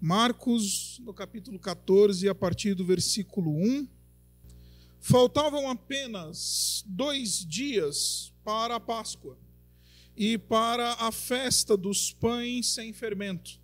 Marcos, 0.00 1.00
no 1.00 1.12
capítulo 1.12 1.58
14, 1.58 2.28
a 2.28 2.34
partir 2.34 2.72
do 2.72 2.84
versículo 2.84 3.50
1. 3.50 3.88
Faltavam 5.00 5.68
apenas 5.68 6.84
dois 6.86 7.44
dias 7.44 8.32
para 8.44 8.76
a 8.76 8.80
Páscoa 8.80 9.36
e 10.16 10.38
para 10.38 10.92
a 10.94 11.10
festa 11.10 11.76
dos 11.76 12.12
pães 12.12 12.68
sem 12.68 12.92
fermento. 12.92 13.60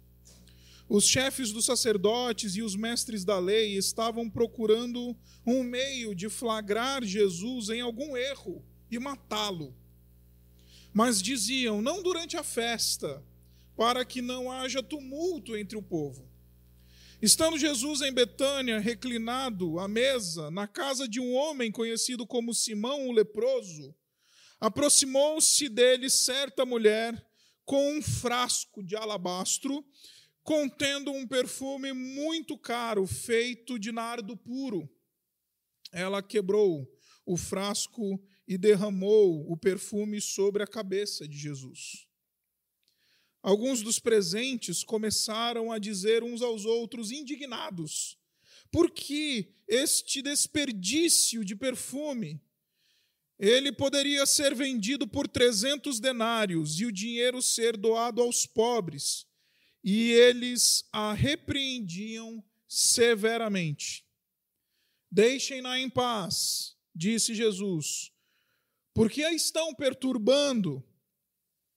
Os 0.88 1.04
chefes 1.06 1.52
dos 1.52 1.66
sacerdotes 1.66 2.56
e 2.56 2.62
os 2.62 2.74
mestres 2.74 3.24
da 3.24 3.38
lei 3.38 3.76
estavam 3.76 4.28
procurando 4.28 5.16
um 5.46 5.62
meio 5.62 6.16
de 6.16 6.28
flagrar 6.28 7.04
Jesus 7.04 7.68
em 7.68 7.80
algum 7.80 8.16
erro 8.16 8.60
e 8.90 8.98
matá-lo. 8.98 9.72
Mas 10.92 11.22
diziam: 11.22 11.80
não 11.80 12.02
durante 12.02 12.36
a 12.36 12.42
festa 12.42 13.22
para 13.76 14.04
que 14.04 14.22
não 14.22 14.50
haja 14.50 14.82
tumulto 14.82 15.56
entre 15.56 15.76
o 15.76 15.82
povo. 15.82 16.28
Estando 17.20 17.58
Jesus 17.58 18.02
em 18.02 18.12
Betânia, 18.12 18.78
reclinado 18.78 19.78
à 19.78 19.88
mesa, 19.88 20.50
na 20.50 20.66
casa 20.66 21.08
de 21.08 21.20
um 21.20 21.34
homem 21.34 21.72
conhecido 21.72 22.26
como 22.26 22.52
Simão 22.52 23.08
o 23.08 23.12
leproso, 23.12 23.94
aproximou-se 24.60 25.68
dele 25.68 26.10
certa 26.10 26.66
mulher 26.66 27.14
com 27.64 27.96
um 27.96 28.02
frasco 28.02 28.82
de 28.82 28.94
alabastro 28.94 29.84
contendo 30.42 31.10
um 31.10 31.26
perfume 31.26 31.92
muito 31.94 32.58
caro 32.58 33.06
feito 33.06 33.78
de 33.78 33.90
nardo 33.90 34.36
puro. 34.36 34.88
Ela 35.90 36.22
quebrou 36.22 36.86
o 37.24 37.36
frasco 37.36 38.22
e 38.46 38.58
derramou 38.58 39.50
o 39.50 39.56
perfume 39.56 40.20
sobre 40.20 40.62
a 40.62 40.66
cabeça 40.66 41.26
de 41.26 41.38
Jesus. 41.38 42.06
Alguns 43.44 43.82
dos 43.82 43.98
presentes 43.98 44.82
começaram 44.82 45.70
a 45.70 45.78
dizer 45.78 46.22
uns 46.22 46.40
aos 46.40 46.64
outros, 46.64 47.10
indignados, 47.10 48.18
por 48.72 48.90
que 48.90 49.52
este 49.68 50.22
desperdício 50.22 51.44
de 51.44 51.54
perfume? 51.54 52.40
Ele 53.38 53.70
poderia 53.70 54.24
ser 54.24 54.54
vendido 54.54 55.06
por 55.06 55.28
trezentos 55.28 56.00
denários 56.00 56.80
e 56.80 56.86
o 56.86 56.90
dinheiro 56.90 57.42
ser 57.42 57.76
doado 57.76 58.22
aos 58.22 58.46
pobres. 58.46 59.26
E 59.84 60.12
eles 60.12 60.88
a 60.90 61.12
repreendiam 61.12 62.42
severamente. 62.66 64.06
Deixem-na 65.10 65.78
em 65.78 65.90
paz, 65.90 66.78
disse 66.94 67.34
Jesus, 67.34 68.10
porque 68.94 69.22
a 69.22 69.34
estão 69.34 69.74
perturbando. 69.74 70.82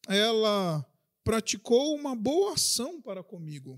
Ela 0.07 0.89
praticou 1.27 1.93
uma 1.93 2.15
boa 2.15 2.53
ação 2.53 3.01
para 3.01 3.21
comigo. 3.21 3.77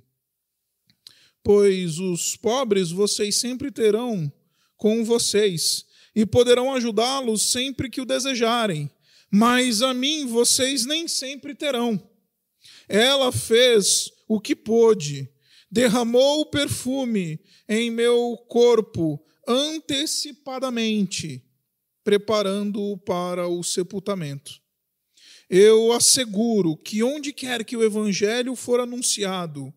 Pois 1.42 1.98
os 1.98 2.38
pobres 2.38 2.92
vocês 2.92 3.38
sempre 3.38 3.72
terão 3.72 4.32
com 4.78 5.04
vocês 5.04 5.88
e 6.16 6.28
poderão 6.28 6.72
ajudá-los 6.76 7.52
sempre 7.52 7.90
que 7.90 8.02
o 8.02 8.06
desejarem, 8.06 8.88
mas 9.32 9.82
a 9.82 9.96
mim 9.96 10.28
vocês 10.28 10.86
nem 10.86 11.08
sempre 11.08 11.56
terão. 11.56 12.00
Ela 12.88 13.32
fez 13.32 14.12
o 14.28 14.40
que 14.40 14.56
pôde, 14.56 15.28
derramou 15.72 16.42
o 16.42 16.46
perfume 16.46 17.40
em 17.68 17.90
meu 17.90 18.38
corpo 18.48 19.20
antecipadamente, 19.48 21.44
preparando-o 22.04 22.96
para 22.96 23.48
o 23.48 23.64
sepultamento. 23.64 24.62
Eu 25.50 25.92
asseguro 25.92 26.78
que 26.78 27.02
onde 27.02 27.34
quer 27.34 27.66
que 27.66 27.76
o 27.76 27.84
evangelho 27.84 28.56
for 28.56 28.80
anunciado, 28.80 29.74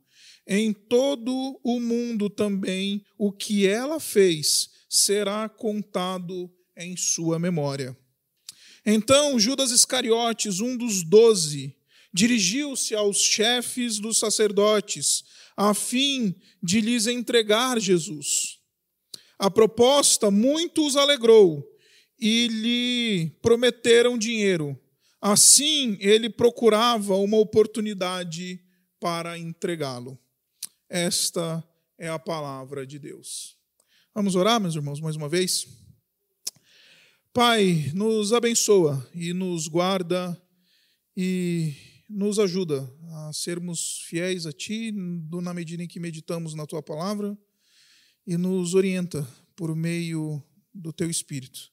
em 0.46 0.72
todo 0.72 1.58
o 1.62 1.80
mundo 1.80 2.28
também 2.28 3.04
o 3.16 3.32
que 3.32 3.66
ela 3.66 3.98
fez 3.98 4.68
será 4.88 5.48
contado 5.48 6.50
em 6.76 6.96
sua 6.96 7.38
memória. 7.38 7.96
Então 8.84 9.38
Judas 9.38 9.70
Iscariotes, 9.70 10.60
um 10.60 10.76
dos 10.76 11.02
doze, 11.02 11.74
dirigiu-se 12.12 12.94
aos 12.94 13.22
chefes 13.22 13.98
dos 13.98 14.18
sacerdotes, 14.18 15.24
a 15.56 15.72
fim 15.72 16.34
de 16.62 16.80
lhes 16.80 17.06
entregar 17.06 17.80
Jesus. 17.80 18.58
A 19.38 19.50
proposta 19.50 20.30
muito 20.30 20.86
os 20.86 20.96
alegrou 20.96 21.66
e 22.18 22.48
lhe 22.48 23.30
prometeram 23.40 24.18
dinheiro. 24.18 24.78
Assim, 25.24 25.96
ele 26.00 26.28
procurava 26.28 27.14
uma 27.14 27.36
oportunidade 27.36 28.60
para 28.98 29.38
entregá-lo. 29.38 30.18
Esta 30.88 31.62
é 31.96 32.08
a 32.08 32.18
palavra 32.18 32.84
de 32.84 32.98
Deus. 32.98 33.56
Vamos 34.12 34.34
orar, 34.34 34.60
meus 34.60 34.74
irmãos, 34.74 35.00
mais 35.00 35.14
uma 35.14 35.28
vez? 35.28 35.68
Pai, 37.32 37.92
nos 37.94 38.32
abençoa 38.32 39.08
e 39.14 39.32
nos 39.32 39.68
guarda 39.68 40.36
e 41.16 41.72
nos 42.10 42.40
ajuda 42.40 42.92
a 43.12 43.32
sermos 43.32 44.02
fiéis 44.08 44.44
a 44.44 44.52
Ti 44.52 44.92
na 44.92 45.54
medida 45.54 45.84
em 45.84 45.88
que 45.88 46.00
meditamos 46.00 46.52
na 46.52 46.66
Tua 46.66 46.82
palavra 46.82 47.38
e 48.26 48.36
nos 48.36 48.74
orienta 48.74 49.24
por 49.54 49.72
meio 49.76 50.42
do 50.74 50.92
Teu 50.92 51.08
Espírito 51.08 51.71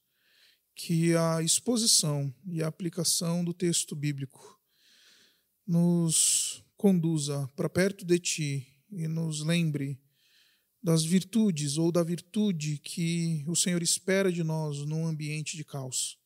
que 0.82 1.14
a 1.14 1.44
exposição 1.44 2.34
e 2.48 2.64
a 2.64 2.68
aplicação 2.68 3.44
do 3.44 3.54
texto 3.54 3.94
bíblico 3.94 4.58
nos 5.68 6.64
conduza 6.78 7.50
para 7.54 7.68
perto 7.68 8.06
de 8.06 8.18
Ti 8.18 8.68
e 8.90 9.06
nos 9.06 9.42
lembre 9.42 10.00
das 10.82 11.04
virtudes 11.04 11.78
ou 11.78 11.92
da 11.92 12.02
virtude 12.02 12.78
que 12.78 13.44
o 13.46 13.58
Senhor 13.58 13.84
espera 13.84 14.32
de 14.32 14.42
nós 14.42 14.78
num 14.86 15.06
ambiente 15.06 15.58
de 15.58 15.66
caos. 15.66 16.18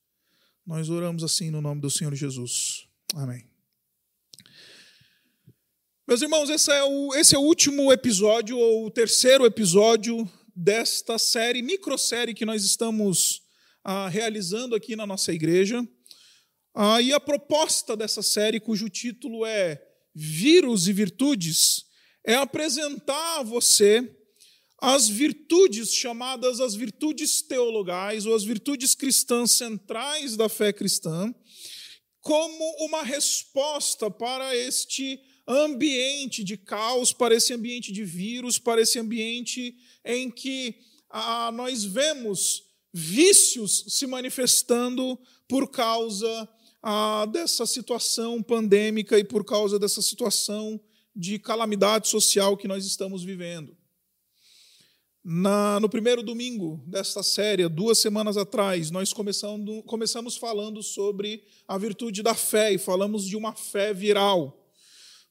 Nós 0.63 0.87
oramos 0.87 1.23
assim 1.23 1.49
no 1.49 1.59
nome 1.59 1.81
do 1.81 1.89
Senhor 1.89 2.13
Jesus. 2.13 2.87
Amém. 3.15 3.49
Meus 6.07 6.21
irmãos, 6.21 6.51
esse 6.51 6.71
é, 6.71 6.83
o, 6.83 7.15
esse 7.15 7.33
é 7.33 7.39
o 7.39 7.41
último 7.41 7.91
episódio, 7.91 8.55
ou 8.55 8.85
o 8.85 8.91
terceiro 8.91 9.47
episódio 9.47 10.29
desta 10.55 11.17
série, 11.17 11.63
microsérie 11.63 12.35
que 12.35 12.45
nós 12.45 12.63
estamos 12.63 13.42
ah, 13.83 14.07
realizando 14.07 14.75
aqui 14.75 14.95
na 14.95 15.05
nossa 15.05 15.33
igreja. 15.33 15.85
Ah, 16.73 17.01
e 17.01 17.11
a 17.13 17.19
proposta 17.19 17.95
dessa 17.95 18.21
série, 18.21 18.59
cujo 18.59 18.89
título 18.89 19.45
é 19.45 19.81
Vírus 20.15 20.87
e 20.87 20.93
Virtudes, 20.93 21.85
é 22.23 22.35
apresentar 22.35 23.39
a 23.39 23.43
você 23.43 24.09
as 24.85 25.07
virtudes 25.07 25.93
chamadas 25.93 26.59
as 26.59 26.75
virtudes 26.75 27.41
teologais 27.41 28.25
ou 28.25 28.35
as 28.35 28.43
virtudes 28.43 28.93
cristãs 28.93 29.51
centrais 29.51 30.35
da 30.35 30.49
fé 30.49 30.73
cristã, 30.73 31.33
como 32.19 32.85
uma 32.85 33.01
resposta 33.01 34.11
para 34.11 34.53
este 34.53 35.21
ambiente 35.47 36.43
de 36.43 36.57
caos, 36.57 37.13
para 37.13 37.33
esse 37.33 37.53
ambiente 37.53 37.93
de 37.93 38.03
vírus, 38.03 38.59
para 38.59 38.81
esse 38.81 38.99
ambiente 38.99 39.73
em 40.03 40.29
que 40.29 40.75
ah, 41.09 41.49
nós 41.53 41.85
vemos 41.85 42.62
vícios 42.93 43.85
se 43.87 44.05
manifestando 44.05 45.19
por 45.47 45.69
causa 45.69 46.47
ah, 46.81 47.25
dessa 47.31 47.65
situação 47.65 48.43
pandêmica 48.43 49.17
e 49.17 49.23
por 49.23 49.43
causa 49.43 49.79
dessa 49.79 50.01
situação 50.01 50.79
de 51.15 51.39
calamidade 51.39 52.07
social 52.07 52.55
que 52.55 52.67
nós 52.67 52.85
estamos 52.85 53.23
vivendo. 53.23 53.75
Na, 55.25 55.79
no 55.79 55.87
primeiro 55.87 56.21
domingo 56.21 56.83
desta 56.85 57.23
série, 57.23 57.67
duas 57.69 57.97
semanas 57.97 58.35
atrás, 58.35 58.91
nós 58.91 59.13
começando, 59.13 59.81
começamos 59.83 60.35
falando 60.35 60.83
sobre 60.83 61.45
a 61.65 61.77
virtude 61.77 62.21
da 62.21 62.35
fé 62.35 62.73
e 62.73 62.77
falamos 62.77 63.25
de 63.25 63.37
uma 63.37 63.53
fé 63.53 63.93
viral. 63.93 64.59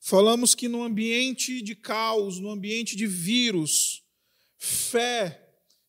Falamos 0.01 0.55
que 0.55 0.67
no 0.67 0.83
ambiente 0.83 1.61
de 1.61 1.77
caos, 1.77 2.41
no 2.41 2.51
ambiente 2.51 2.97
de 2.97 3.07
vírus, 3.07 4.03
fé, 4.57 5.42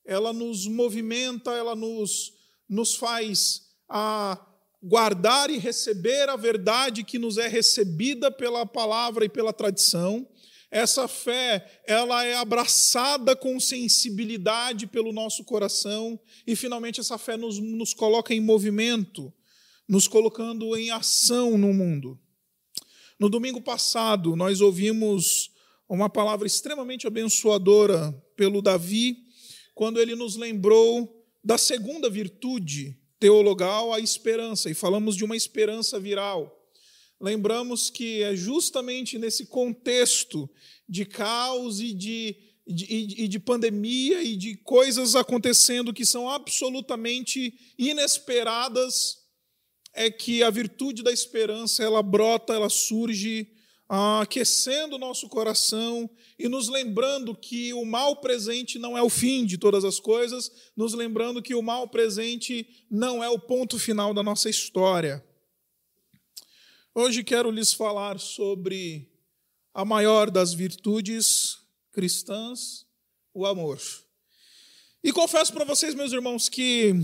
ela 0.05 0.33
nos 0.33 0.67
movimenta, 0.67 1.51
ela 1.51 1.75
nos, 1.75 2.33
nos 2.67 2.95
faz 2.95 3.63
a 3.87 4.39
guardar 4.81 5.49
e 5.49 5.57
receber 5.57 6.27
a 6.29 6.35
verdade 6.35 7.03
que 7.03 7.17
nos 7.17 7.37
é 7.37 7.47
recebida 7.47 8.29
pela 8.29 8.65
palavra 8.65 9.23
e 9.23 9.29
pela 9.29 9.53
tradição. 9.53 10.27
Essa 10.69 11.07
fé, 11.07 11.83
ela 11.87 12.25
é 12.25 12.33
abraçada 12.35 13.35
com 13.35 13.59
sensibilidade 13.59 14.87
pelo 14.87 15.13
nosso 15.13 15.43
coração 15.43 16.19
e 16.45 16.55
finalmente 16.55 16.99
essa 16.99 17.17
fé 17.17 17.37
nos, 17.37 17.59
nos 17.59 17.93
coloca 17.93 18.33
em 18.33 18.41
movimento, 18.41 19.31
nos 19.87 20.07
colocando 20.07 20.75
em 20.75 20.89
ação 20.89 21.57
no 21.57 21.71
mundo. 21.71 22.19
No 23.19 23.29
domingo 23.29 23.61
passado, 23.61 24.35
nós 24.35 24.59
ouvimos 24.59 25.51
uma 25.87 26.09
palavra 26.09 26.47
extremamente 26.47 27.05
abençoadora 27.05 28.11
pelo 28.35 28.61
Davi, 28.61 29.22
quando 29.73 29.99
ele 29.99 30.15
nos 30.15 30.35
lembrou 30.35 31.23
da 31.43 31.57
segunda 31.57 32.09
virtude 32.09 32.97
teologal, 33.19 33.93
a 33.93 33.99
esperança, 33.99 34.69
e 34.69 34.73
falamos 34.73 35.15
de 35.15 35.23
uma 35.23 35.35
esperança 35.35 35.99
viral. 35.99 36.59
lembramos 37.21 37.89
que 37.89 38.21
é 38.21 38.35
justamente 38.35 39.17
nesse 39.17 39.45
contexto 39.45 40.49
de 40.89 41.05
caos 41.05 41.79
e 41.79 41.93
de, 41.93 42.35
de, 42.67 42.85
e 43.23 43.27
de 43.29 43.39
pandemia 43.39 44.21
e 44.21 44.35
de 44.35 44.57
coisas 44.57 45.15
acontecendo 45.15 45.93
que 45.93 46.05
são 46.05 46.29
absolutamente 46.29 47.53
inesperadas, 47.77 49.19
é 49.93 50.11
que 50.11 50.43
a 50.43 50.49
virtude 50.49 51.01
da 51.01 51.13
esperança 51.13 51.81
ela 51.81 52.03
brota, 52.03 52.53
ela 52.53 52.69
surge 52.69 53.53
aquecendo 53.95 54.95
o 54.95 54.97
nosso 54.99 55.29
coração 55.29 56.09
e 56.39 56.49
nos 56.49 56.67
lembrando 56.67 57.35
que 57.35 57.71
o 57.75 57.85
mal 57.85 58.15
presente 58.19 58.79
não 58.79 58.97
é 58.97 59.03
o 59.03 59.09
fim 59.09 59.45
de 59.45 59.55
todas 59.55 59.85
as 59.85 59.99
coisas, 59.99 60.51
nos 60.75 60.95
lembrando 60.95 61.43
que 61.43 61.53
o 61.53 61.61
mal 61.61 61.87
presente 61.87 62.85
não 62.89 63.23
é 63.23 63.29
o 63.29 63.37
ponto 63.37 63.77
final 63.77 64.11
da 64.11 64.23
nossa 64.23 64.49
história. 64.49 65.23
Hoje 66.95 67.23
quero 67.23 67.51
lhes 67.51 67.71
falar 67.71 68.19
sobre 68.19 69.11
a 69.75 69.85
maior 69.85 70.31
das 70.31 70.55
virtudes 70.55 71.59
cristãs, 71.91 72.87
o 73.31 73.45
amor. 73.45 73.79
E 75.03 75.11
confesso 75.11 75.53
para 75.53 75.65
vocês, 75.65 75.93
meus 75.93 76.11
irmãos, 76.11 76.49
que 76.49 76.95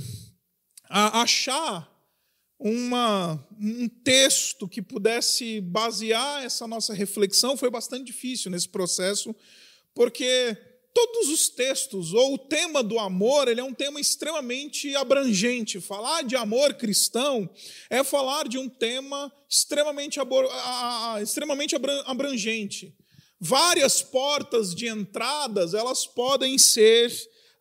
achar 0.89 1.88
uma, 2.60 3.42
um 3.58 3.88
texto 3.88 4.68
que 4.68 4.82
pudesse 4.82 5.62
basear 5.62 6.44
essa 6.44 6.68
nossa 6.68 6.94
reflexão 6.94 7.56
foi 7.56 7.70
bastante 7.70 8.04
difícil 8.04 8.52
nesse 8.52 8.68
processo, 8.68 9.34
porque 9.96 10.58
todos 10.94 11.30
os 11.30 11.48
textos, 11.48 12.14
ou 12.14 12.34
o 12.34 12.38
tema 12.38 12.84
do 12.84 13.00
amor, 13.00 13.48
ele 13.48 13.62
é 13.62 13.64
um 13.64 13.74
tema 13.74 14.02
extremamente 14.02 14.94
abrangente. 14.96 15.80
Falar 15.80 16.24
de 16.24 16.36
amor 16.36 16.74
cristão 16.74 17.50
é 17.90 18.04
falar 18.04 18.50
de 18.50 18.58
um 18.58 18.68
tema 18.68 19.32
extremamente, 19.50 20.20
extremamente 21.24 21.76
abrangente. 22.06 22.94
Várias 23.40 24.02
portas 24.02 24.76
de 24.76 24.88
entradas, 24.88 25.74
elas 25.74 26.06
podem 26.06 26.58
ser 26.58 27.10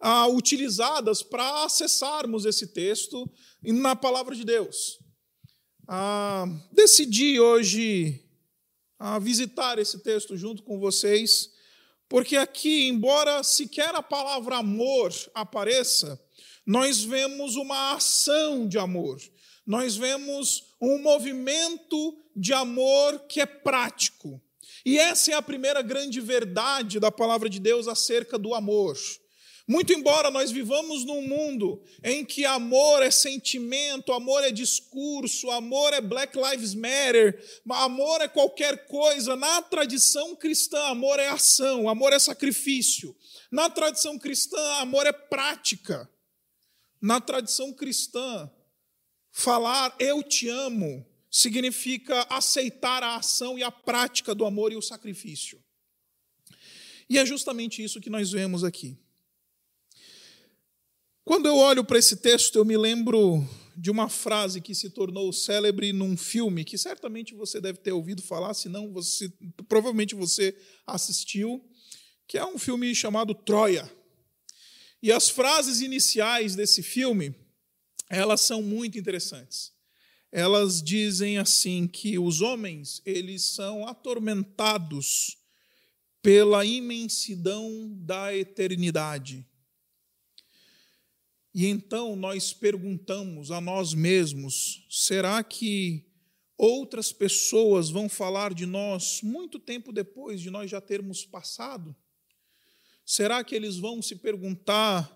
ah, 0.00 0.26
utilizadas 0.28 1.22
para 1.22 1.64
acessarmos 1.64 2.44
esse 2.44 2.68
texto 2.68 3.30
na 3.62 3.96
palavra 3.96 4.34
de 4.34 4.44
Deus. 4.44 4.98
Ah, 5.86 6.46
decidi 6.72 7.40
hoje 7.40 8.24
ah, 8.98 9.18
visitar 9.18 9.78
esse 9.78 9.98
texto 10.00 10.36
junto 10.36 10.62
com 10.62 10.78
vocês, 10.78 11.50
porque 12.08 12.36
aqui, 12.36 12.88
embora 12.88 13.42
sequer 13.42 13.94
a 13.94 14.02
palavra 14.02 14.56
amor 14.56 15.12
apareça, 15.34 16.20
nós 16.66 17.02
vemos 17.02 17.56
uma 17.56 17.94
ação 17.94 18.68
de 18.68 18.78
amor, 18.78 19.18
nós 19.66 19.96
vemos 19.96 20.74
um 20.80 20.98
movimento 21.02 22.18
de 22.34 22.52
amor 22.52 23.20
que 23.20 23.40
é 23.40 23.46
prático. 23.46 24.40
E 24.84 24.98
essa 24.98 25.32
é 25.32 25.34
a 25.34 25.42
primeira 25.42 25.82
grande 25.82 26.20
verdade 26.20 27.00
da 27.00 27.10
palavra 27.10 27.48
de 27.48 27.58
Deus 27.58 27.88
acerca 27.88 28.38
do 28.38 28.54
amor. 28.54 28.96
Muito 29.68 29.92
embora 29.92 30.30
nós 30.30 30.50
vivamos 30.50 31.04
num 31.04 31.28
mundo 31.28 31.82
em 32.02 32.24
que 32.24 32.46
amor 32.46 33.02
é 33.02 33.10
sentimento, 33.10 34.14
amor 34.14 34.42
é 34.42 34.50
discurso, 34.50 35.50
amor 35.50 35.92
é 35.92 36.00
Black 36.00 36.38
Lives 36.38 36.72
Matter, 36.72 37.38
amor 37.68 38.22
é 38.22 38.28
qualquer 38.28 38.86
coisa, 38.86 39.36
na 39.36 39.60
tradição 39.60 40.34
cristã, 40.34 40.80
amor 40.84 41.18
é 41.18 41.28
ação, 41.28 41.86
amor 41.86 42.14
é 42.14 42.18
sacrifício. 42.18 43.14
Na 43.50 43.68
tradição 43.68 44.18
cristã, 44.18 44.58
amor 44.76 45.06
é 45.06 45.12
prática. 45.12 46.10
Na 46.98 47.20
tradição 47.20 47.70
cristã, 47.70 48.50
falar 49.30 49.94
eu 49.98 50.22
te 50.22 50.48
amo 50.48 51.06
significa 51.30 52.26
aceitar 52.30 53.02
a 53.02 53.16
ação 53.16 53.58
e 53.58 53.62
a 53.62 53.70
prática 53.70 54.34
do 54.34 54.46
amor 54.46 54.72
e 54.72 54.76
o 54.76 54.82
sacrifício. 54.82 55.62
E 57.06 57.18
é 57.18 57.26
justamente 57.26 57.84
isso 57.84 58.00
que 58.00 58.08
nós 58.08 58.32
vemos 58.32 58.64
aqui. 58.64 58.98
Quando 61.28 61.44
eu 61.44 61.56
olho 61.56 61.84
para 61.84 61.98
esse 61.98 62.16
texto, 62.16 62.56
eu 62.56 62.64
me 62.64 62.74
lembro 62.74 63.46
de 63.76 63.90
uma 63.90 64.08
frase 64.08 64.62
que 64.62 64.74
se 64.74 64.88
tornou 64.88 65.30
célebre 65.30 65.92
num 65.92 66.16
filme 66.16 66.64
que 66.64 66.78
certamente 66.78 67.34
você 67.34 67.60
deve 67.60 67.80
ter 67.80 67.92
ouvido 67.92 68.22
falar, 68.22 68.54
se 68.54 68.66
não, 68.66 68.90
você, 68.90 69.30
provavelmente 69.68 70.14
você 70.14 70.56
assistiu, 70.86 71.62
que 72.26 72.38
é 72.38 72.46
um 72.46 72.56
filme 72.56 72.94
chamado 72.94 73.34
Troia. 73.34 73.92
E 75.02 75.12
as 75.12 75.28
frases 75.28 75.82
iniciais 75.82 76.56
desse 76.56 76.82
filme, 76.82 77.34
elas 78.08 78.40
são 78.40 78.62
muito 78.62 78.98
interessantes. 78.98 79.70
Elas 80.32 80.82
dizem 80.82 81.36
assim 81.36 81.86
que 81.86 82.18
os 82.18 82.40
homens, 82.40 83.02
eles 83.04 83.42
são 83.42 83.86
atormentados 83.86 85.36
pela 86.22 86.64
imensidão 86.64 87.94
da 87.98 88.34
eternidade 88.34 89.46
e 91.58 91.66
então 91.66 92.14
nós 92.14 92.52
perguntamos 92.52 93.50
a 93.50 93.60
nós 93.60 93.92
mesmos: 93.92 94.86
será 94.88 95.42
que 95.42 96.06
outras 96.56 97.12
pessoas 97.12 97.90
vão 97.90 98.08
falar 98.08 98.54
de 98.54 98.64
nós 98.64 99.22
muito 99.24 99.58
tempo 99.58 99.92
depois 99.92 100.40
de 100.40 100.50
nós 100.50 100.70
já 100.70 100.80
termos 100.80 101.24
passado? 101.24 101.96
Será 103.04 103.42
que 103.42 103.56
eles 103.56 103.76
vão 103.76 104.00
se 104.00 104.14
perguntar 104.14 105.12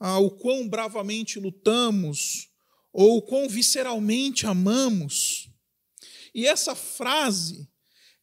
ah, 0.00 0.18
o 0.18 0.32
quão 0.32 0.68
bravamente 0.68 1.38
lutamos 1.38 2.48
ou 2.92 3.18
o 3.18 3.22
quão 3.22 3.48
visceralmente 3.48 4.48
amamos? 4.48 5.48
E 6.34 6.44
essa 6.44 6.74
frase, 6.74 7.70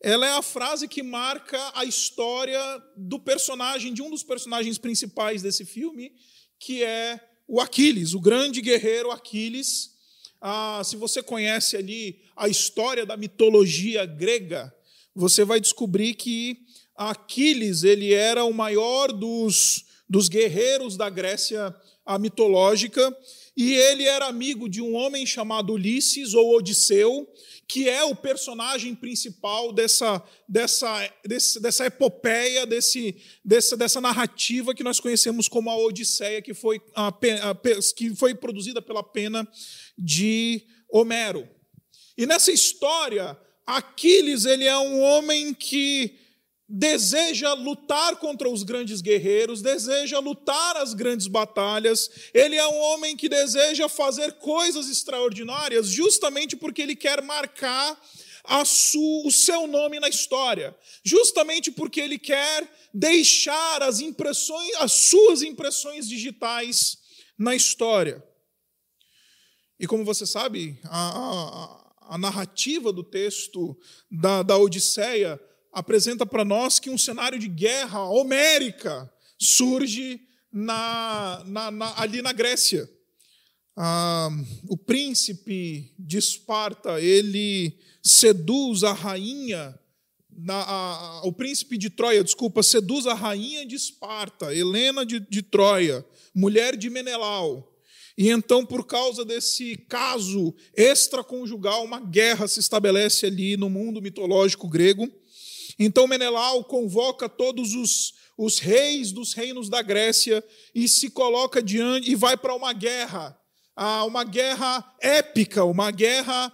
ela 0.03 0.27
é 0.27 0.31
a 0.31 0.41
frase 0.41 0.89
que 0.89 1.01
marca 1.01 1.71
a 1.73 1.85
história 1.85 2.59
do 2.97 3.17
personagem, 3.17 3.93
de 3.93 4.01
um 4.01 4.09
dos 4.09 4.23
personagens 4.23 4.77
principais 4.77 5.41
desse 5.41 5.63
filme, 5.63 6.11
que 6.59 6.83
é 6.83 7.28
o 7.49 7.59
Aquiles, 7.59 8.13
o 8.13 8.19
grande 8.19 8.61
guerreiro 8.61 9.09
Aquiles. 9.09 9.95
Ah, 10.39 10.81
se 10.85 10.95
você 10.95 11.23
conhece 11.23 11.75
ali 11.75 12.21
a 12.35 12.47
história 12.47 13.07
da 13.07 13.17
mitologia 13.17 14.05
grega, 14.05 14.73
você 15.15 15.43
vai 15.43 15.59
descobrir 15.59 16.13
que 16.13 16.59
Aquiles 16.95 17.83
ele 17.83 18.13
era 18.13 18.43
o 18.43 18.53
maior 18.53 19.11
dos, 19.11 19.83
dos 20.07 20.29
guerreiros 20.29 20.95
da 20.95 21.09
Grécia 21.09 21.75
mitológica 22.19 23.15
e 23.61 23.73
ele 23.73 24.05
era 24.05 24.25
amigo 24.25 24.69
de 24.69 24.81
um 24.81 24.95
homem 24.95 25.25
chamado 25.25 25.73
Ulisses 25.73 26.33
ou 26.33 26.55
Odisseu, 26.55 27.27
que 27.67 27.89
é 27.89 28.05
o 28.05 28.15
personagem 28.15 28.95
principal 28.95 29.73
dessa, 29.73 30.23
dessa, 30.47 31.13
desse, 31.25 31.59
dessa 31.59 31.85
epopeia, 31.85 32.65
desse, 32.65 33.17
dessa, 33.43 33.75
dessa 33.75 33.99
narrativa 33.99 34.73
que 34.73 34.81
nós 34.81 35.01
conhecemos 35.01 35.49
como 35.49 35.69
a 35.69 35.75
Odisseia, 35.75 36.41
que 36.41 36.53
foi, 36.53 36.81
a, 36.95 37.09
a, 37.09 37.55
que 37.97 38.15
foi 38.15 38.33
produzida 38.33 38.81
pela 38.81 39.03
pena 39.03 39.45
de 39.97 40.65
Homero. 40.89 41.45
E 42.17 42.25
nessa 42.25 42.53
história, 42.53 43.37
Aquiles 43.67 44.45
ele 44.45 44.63
é 44.63 44.77
um 44.77 45.01
homem 45.01 45.53
que 45.53 46.17
deseja 46.69 47.53
lutar 47.53 48.17
contra 48.17 48.47
os 48.47 48.61
grandes 48.61 49.01
guerreiros, 49.01 49.59
deseja 49.59 50.19
lutar 50.19 50.77
as 50.77 50.93
grandes 50.93 51.25
batalhas. 51.25 52.09
Ele 52.31 52.55
é 52.55 52.67
um 52.67 52.77
homem 52.77 53.17
que 53.17 53.27
deseja 53.27 53.89
fazer 53.89 54.33
coisas 54.33 54.87
extraordinárias, 54.87 55.87
justamente 55.87 56.55
porque 56.55 56.83
ele 56.83 56.95
quer 56.95 57.23
marcar 57.23 57.99
su, 58.65 59.23
o 59.25 59.31
seu 59.31 59.65
nome 59.65 59.99
na 59.99 60.07
história, 60.07 60.77
justamente 61.03 61.71
porque 61.71 61.99
ele 61.99 62.19
quer 62.19 62.71
deixar 62.93 63.81
as 63.81 63.99
impressões, 63.99 64.75
as 64.75 64.91
suas 64.91 65.41
impressões 65.41 66.07
digitais 66.07 66.97
na 67.37 67.55
história. 67.55 68.23
E 69.79 69.87
como 69.87 70.05
você 70.05 70.25
sabe, 70.25 70.79
a, 70.83 71.09
a, 72.09 72.15
a 72.15 72.17
narrativa 72.17 72.93
do 72.93 73.03
texto 73.03 73.75
da, 74.11 74.43
da 74.43 74.57
Odisseia 74.57 75.39
apresenta 75.71 76.25
para 76.25 76.45
nós 76.45 76.79
que 76.79 76.89
um 76.89 76.97
cenário 76.97 77.39
de 77.39 77.47
guerra 77.47 78.03
homérica 78.09 79.11
surge 79.37 80.21
na, 80.51 81.43
na, 81.45 81.71
na, 81.71 82.01
ali 82.01 82.21
na 82.21 82.33
Grécia. 82.33 82.89
Ah, 83.75 84.29
o 84.67 84.75
príncipe 84.75 85.93
de 85.97 86.17
Esparta 86.17 86.99
ele 86.99 87.77
seduz 88.03 88.83
a 88.83 88.91
rainha, 88.91 89.77
na, 90.37 90.63
a, 90.63 91.21
o 91.23 91.31
príncipe 91.31 91.77
de 91.77 91.89
Troia, 91.89 92.23
desculpa, 92.23 92.63
seduz 92.63 93.07
a 93.07 93.13
rainha 93.13 93.65
de 93.65 93.75
Esparta, 93.75 94.53
Helena 94.53 95.05
de, 95.05 95.19
de 95.19 95.41
Troia, 95.41 96.05
mulher 96.33 96.75
de 96.75 96.89
Menelau. 96.89 97.69
E 98.17 98.29
então, 98.29 98.65
por 98.65 98.85
causa 98.85 99.23
desse 99.23 99.77
caso 99.87 100.53
extraconjugal, 100.75 101.85
uma 101.85 102.01
guerra 102.01 102.49
se 102.49 102.59
estabelece 102.59 103.25
ali 103.27 103.55
no 103.55 103.69
mundo 103.69 104.01
mitológico 104.01 104.67
grego. 104.67 105.09
Então 105.79 106.07
Menelau 106.07 106.65
convoca 106.65 107.29
todos 107.29 107.73
os, 107.73 108.13
os 108.37 108.59
reis 108.59 109.13
dos 109.13 109.33
reinos 109.33 109.69
da 109.69 109.81
Grécia 109.81 110.43
e 110.75 110.89
se 110.89 111.09
coloca 111.09 111.63
diante 111.63 112.11
e 112.11 112.15
vai 112.15 112.35
para 112.35 112.53
uma 112.53 112.73
guerra, 112.73 113.39
uma 114.05 114.25
guerra 114.25 114.93
épica, 115.01 115.63
uma 115.63 115.89
guerra 115.89 116.53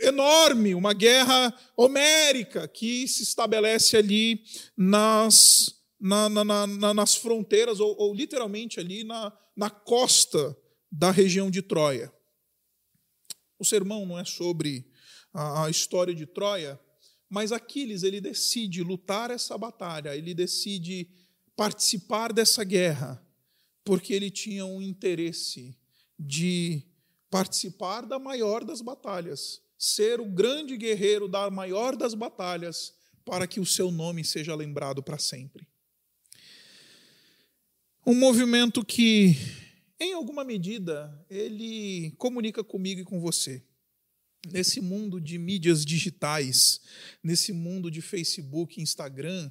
enorme, 0.00 0.74
uma 0.74 0.94
guerra 0.94 1.54
homérica 1.76 2.66
que 2.66 3.06
se 3.06 3.22
estabelece 3.22 3.96
ali 3.96 4.42
nas, 4.74 5.74
na, 6.00 6.28
na, 6.30 6.44
na, 6.44 6.94
nas 6.94 7.14
fronteiras, 7.14 7.80
ou, 7.80 7.94
ou, 7.98 8.14
literalmente 8.14 8.80
ali 8.80 9.04
na, 9.04 9.32
na 9.56 9.68
costa 9.68 10.56
da 10.90 11.10
região 11.10 11.50
de 11.50 11.60
Troia. 11.60 12.12
O 13.58 13.64
sermão 13.64 14.06
não 14.06 14.18
é 14.18 14.24
sobre 14.24 14.86
a, 15.34 15.64
a 15.64 15.70
história 15.70 16.14
de 16.14 16.24
Troia, 16.24 16.80
mas 17.28 17.52
Aquiles 17.52 18.02
ele 18.02 18.20
decide 18.20 18.82
lutar 18.82 19.30
essa 19.30 19.56
batalha, 19.58 20.16
ele 20.16 20.34
decide 20.34 21.08
participar 21.54 22.32
dessa 22.32 22.64
guerra, 22.64 23.22
porque 23.84 24.14
ele 24.14 24.30
tinha 24.30 24.64
um 24.64 24.80
interesse 24.80 25.76
de 26.18 26.82
participar 27.30 28.06
da 28.06 28.18
maior 28.18 28.64
das 28.64 28.80
batalhas, 28.80 29.60
ser 29.78 30.20
o 30.20 30.26
grande 30.26 30.76
guerreiro 30.76 31.28
da 31.28 31.50
maior 31.50 31.96
das 31.96 32.14
batalhas, 32.14 32.94
para 33.24 33.46
que 33.46 33.60
o 33.60 33.66
seu 33.66 33.90
nome 33.90 34.24
seja 34.24 34.54
lembrado 34.54 35.02
para 35.02 35.18
sempre. 35.18 35.68
Um 38.06 38.14
movimento 38.14 38.82
que, 38.82 39.36
em 40.00 40.14
alguma 40.14 40.42
medida, 40.42 41.12
ele 41.28 42.12
comunica 42.16 42.64
comigo 42.64 43.02
e 43.02 43.04
com 43.04 43.20
você. 43.20 43.62
Nesse 44.52 44.80
mundo 44.80 45.20
de 45.20 45.38
mídias 45.38 45.84
digitais, 45.84 46.80
nesse 47.22 47.52
mundo 47.52 47.90
de 47.90 48.00
Facebook, 48.00 48.80
Instagram, 48.80 49.50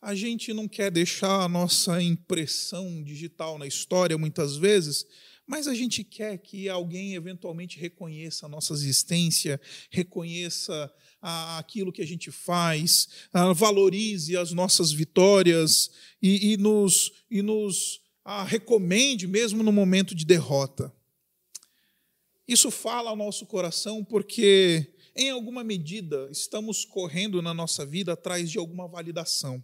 a 0.00 0.14
gente 0.14 0.52
não 0.52 0.66
quer 0.66 0.90
deixar 0.90 1.42
a 1.42 1.48
nossa 1.48 2.02
impressão 2.02 3.02
digital 3.02 3.58
na 3.58 3.66
história 3.66 4.18
muitas 4.18 4.56
vezes, 4.56 5.06
mas 5.46 5.68
a 5.68 5.74
gente 5.74 6.02
quer 6.02 6.38
que 6.38 6.68
alguém 6.68 7.14
eventualmente 7.14 7.78
reconheça 7.78 8.46
a 8.46 8.48
nossa 8.48 8.72
existência, 8.72 9.60
reconheça 9.90 10.92
aquilo 11.20 11.92
que 11.92 12.02
a 12.02 12.06
gente 12.06 12.30
faz, 12.30 13.08
valorize 13.54 14.36
as 14.36 14.52
nossas 14.52 14.90
vitórias 14.90 15.90
e, 16.20 16.52
e 16.52 16.56
nos, 16.56 17.12
e 17.30 17.42
nos 17.42 18.00
recomende 18.46 19.26
mesmo 19.26 19.62
no 19.62 19.72
momento 19.72 20.14
de 20.14 20.24
derrota. 20.24 20.92
Isso 22.46 22.70
fala 22.70 23.10
ao 23.10 23.16
nosso 23.16 23.46
coração 23.46 24.04
porque, 24.04 24.94
em 25.14 25.30
alguma 25.30 25.62
medida, 25.62 26.28
estamos 26.30 26.84
correndo 26.84 27.40
na 27.40 27.54
nossa 27.54 27.86
vida 27.86 28.12
atrás 28.12 28.50
de 28.50 28.58
alguma 28.58 28.88
validação. 28.88 29.62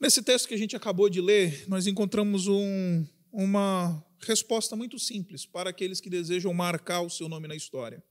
Nesse 0.00 0.22
texto 0.22 0.48
que 0.48 0.54
a 0.54 0.58
gente 0.58 0.74
acabou 0.74 1.08
de 1.08 1.20
ler, 1.20 1.68
nós 1.68 1.86
encontramos 1.86 2.48
um, 2.48 3.06
uma 3.30 4.02
resposta 4.20 4.74
muito 4.74 4.98
simples 4.98 5.46
para 5.46 5.70
aqueles 5.70 6.00
que 6.00 6.10
desejam 6.10 6.52
marcar 6.52 7.02
o 7.02 7.10
seu 7.10 7.28
nome 7.28 7.46
na 7.46 7.54
história. 7.54 8.02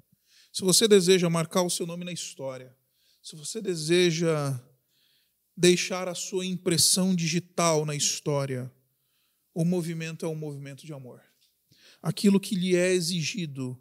Se 0.52 0.62
você 0.62 0.88
deseja 0.88 1.30
marcar 1.30 1.64
o 1.64 1.70
seu 1.70 1.86
nome 1.86 2.06
na 2.06 2.12
história, 2.12 2.76
se 3.22 3.36
você 3.36 3.62
deseja 3.62 4.60
deixar 5.56 6.08
a 6.08 6.16
sua 6.16 6.46
impressão 6.46 7.14
digital 7.14 7.86
na 7.86 7.96
história, 7.96 8.72
o 9.54 9.66
movimento 9.66 10.26
é 10.26 10.30
um 10.30 10.36
movimento 10.36 10.86
de 10.86 10.94
amor. 10.94 11.22
Aquilo 12.02 12.40
que 12.40 12.56
lhe 12.56 12.76
é 12.76 12.92
exigido 12.92 13.78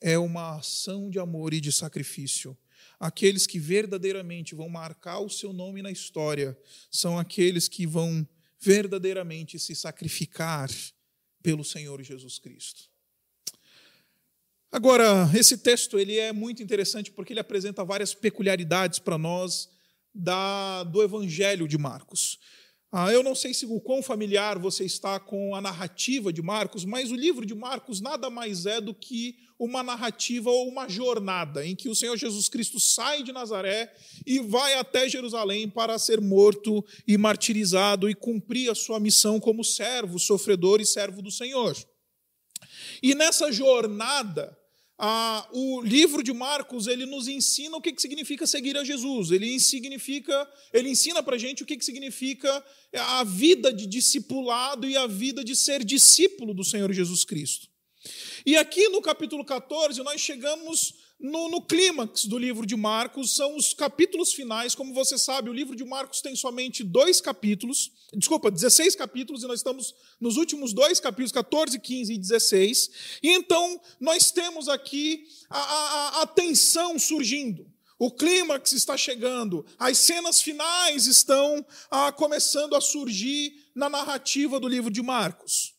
é 0.00 0.18
uma 0.18 0.56
ação 0.56 1.10
de 1.10 1.18
amor 1.18 1.52
e 1.52 1.60
de 1.60 1.72
sacrifício. 1.72 2.56
Aqueles 2.98 3.46
que 3.46 3.58
verdadeiramente 3.58 4.54
vão 4.54 4.68
marcar 4.68 5.20
o 5.20 5.30
seu 5.30 5.52
nome 5.52 5.82
na 5.82 5.90
história 5.90 6.58
são 6.90 7.18
aqueles 7.18 7.68
que 7.68 7.86
vão 7.86 8.26
verdadeiramente 8.60 9.58
se 9.58 9.74
sacrificar 9.74 10.68
pelo 11.42 11.64
Senhor 11.64 12.02
Jesus 12.02 12.38
Cristo. 12.38 12.90
Agora, 14.70 15.30
esse 15.34 15.58
texto 15.58 15.98
ele 15.98 16.18
é 16.18 16.32
muito 16.32 16.62
interessante 16.62 17.10
porque 17.10 17.32
ele 17.32 17.40
apresenta 17.40 17.84
várias 17.84 18.14
peculiaridades 18.14 18.98
para 18.98 19.16
nós 19.16 19.68
da, 20.14 20.84
do 20.84 21.02
Evangelho 21.02 21.66
de 21.66 21.78
Marcos. 21.78 22.38
Ah, 22.90 23.12
eu 23.12 23.22
não 23.22 23.34
sei 23.34 23.52
se 23.52 23.66
o 23.66 23.80
quão 23.80 24.02
familiar 24.02 24.58
você 24.58 24.84
está 24.84 25.20
com 25.20 25.54
a 25.54 25.60
narrativa 25.60 26.32
de 26.32 26.40
Marcos, 26.40 26.86
mas 26.86 27.10
o 27.10 27.16
livro 27.16 27.44
de 27.44 27.54
Marcos 27.54 28.00
nada 28.00 28.30
mais 28.30 28.64
é 28.64 28.80
do 28.80 28.94
que 28.94 29.36
uma 29.58 29.82
narrativa 29.82 30.50
ou 30.50 30.66
uma 30.66 30.88
jornada 30.88 31.66
em 31.66 31.76
que 31.76 31.88
o 31.88 31.94
Senhor 31.94 32.16
Jesus 32.16 32.48
Cristo 32.48 32.80
sai 32.80 33.22
de 33.22 33.30
Nazaré 33.30 33.92
e 34.26 34.40
vai 34.40 34.74
até 34.74 35.06
Jerusalém 35.06 35.68
para 35.68 35.98
ser 35.98 36.18
morto 36.18 36.82
e 37.06 37.18
martirizado 37.18 38.08
e 38.08 38.14
cumprir 38.14 38.70
a 38.70 38.74
sua 38.74 38.98
missão 38.98 39.38
como 39.38 39.62
servo, 39.62 40.18
sofredor 40.18 40.80
e 40.80 40.86
servo 40.86 41.20
do 41.20 41.30
Senhor. 41.30 41.76
E 43.02 43.14
nessa 43.14 43.52
jornada, 43.52 44.57
ah, 44.98 45.48
o 45.52 45.80
livro 45.80 46.24
de 46.24 46.32
Marcos 46.32 46.88
ele 46.88 47.06
nos 47.06 47.28
ensina 47.28 47.76
o 47.76 47.80
que, 47.80 47.92
que 47.92 48.02
significa 48.02 48.48
seguir 48.48 48.76
a 48.76 48.82
Jesus. 48.82 49.30
Ele 49.30 49.60
significa, 49.60 50.50
ele 50.72 50.90
ensina 50.90 51.22
para 51.22 51.38
gente 51.38 51.62
o 51.62 51.66
que, 51.66 51.76
que 51.76 51.84
significa 51.84 52.64
a 52.92 53.22
vida 53.22 53.72
de 53.72 53.86
discipulado 53.86 54.88
e 54.88 54.96
a 54.96 55.06
vida 55.06 55.44
de 55.44 55.54
ser 55.54 55.84
discípulo 55.84 56.52
do 56.52 56.64
Senhor 56.64 56.92
Jesus 56.92 57.24
Cristo. 57.24 57.68
E 58.44 58.56
aqui 58.56 58.88
no 58.88 59.00
capítulo 59.00 59.44
14 59.44 60.02
nós 60.02 60.20
chegamos 60.20 60.94
no, 61.20 61.48
no 61.48 61.60
clímax 61.60 62.26
do 62.26 62.38
livro 62.38 62.64
de 62.64 62.76
Marcos, 62.76 63.34
são 63.34 63.56
os 63.56 63.74
capítulos 63.74 64.32
finais. 64.32 64.74
Como 64.74 64.94
você 64.94 65.18
sabe, 65.18 65.50
o 65.50 65.52
livro 65.52 65.74
de 65.74 65.84
Marcos 65.84 66.20
tem 66.20 66.36
somente 66.36 66.84
dois 66.84 67.20
capítulos, 67.20 67.90
desculpa, 68.14 68.50
16 68.50 68.94
capítulos, 68.94 69.42
e 69.42 69.46
nós 69.46 69.58
estamos 69.58 69.94
nos 70.20 70.36
últimos 70.36 70.72
dois 70.72 71.00
capítulos, 71.00 71.32
14, 71.32 71.78
15 71.80 72.12
e 72.12 72.18
16. 72.18 72.90
E 73.22 73.30
então 73.30 73.80
nós 73.98 74.30
temos 74.30 74.68
aqui 74.68 75.26
a, 75.50 75.58
a, 75.58 76.22
a 76.22 76.26
tensão 76.26 76.98
surgindo. 76.98 77.66
O 77.98 78.12
clímax 78.12 78.70
está 78.70 78.96
chegando, 78.96 79.66
as 79.76 79.98
cenas 79.98 80.40
finais 80.40 81.06
estão 81.06 81.66
ah, 81.90 82.12
começando 82.12 82.76
a 82.76 82.80
surgir 82.80 83.52
na 83.74 83.88
narrativa 83.88 84.60
do 84.60 84.68
livro 84.68 84.88
de 84.88 85.02
Marcos. 85.02 85.77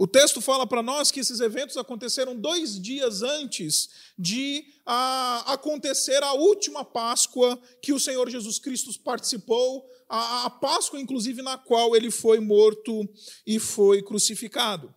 O 0.00 0.06
texto 0.06 0.40
fala 0.40 0.64
para 0.64 0.80
nós 0.80 1.10
que 1.10 1.18
esses 1.18 1.40
eventos 1.40 1.76
aconteceram 1.76 2.36
dois 2.36 2.80
dias 2.80 3.24
antes 3.24 3.88
de 4.16 4.64
a, 4.86 5.54
acontecer 5.54 6.22
a 6.22 6.34
última 6.34 6.84
Páscoa 6.84 7.60
que 7.82 7.92
o 7.92 7.98
Senhor 7.98 8.30
Jesus 8.30 8.60
Cristo 8.60 8.96
participou, 9.00 9.90
a, 10.08 10.44
a 10.44 10.50
Páscoa, 10.50 11.00
inclusive, 11.00 11.42
na 11.42 11.58
qual 11.58 11.96
ele 11.96 12.12
foi 12.12 12.38
morto 12.38 13.12
e 13.44 13.58
foi 13.58 14.00
crucificado. 14.00 14.94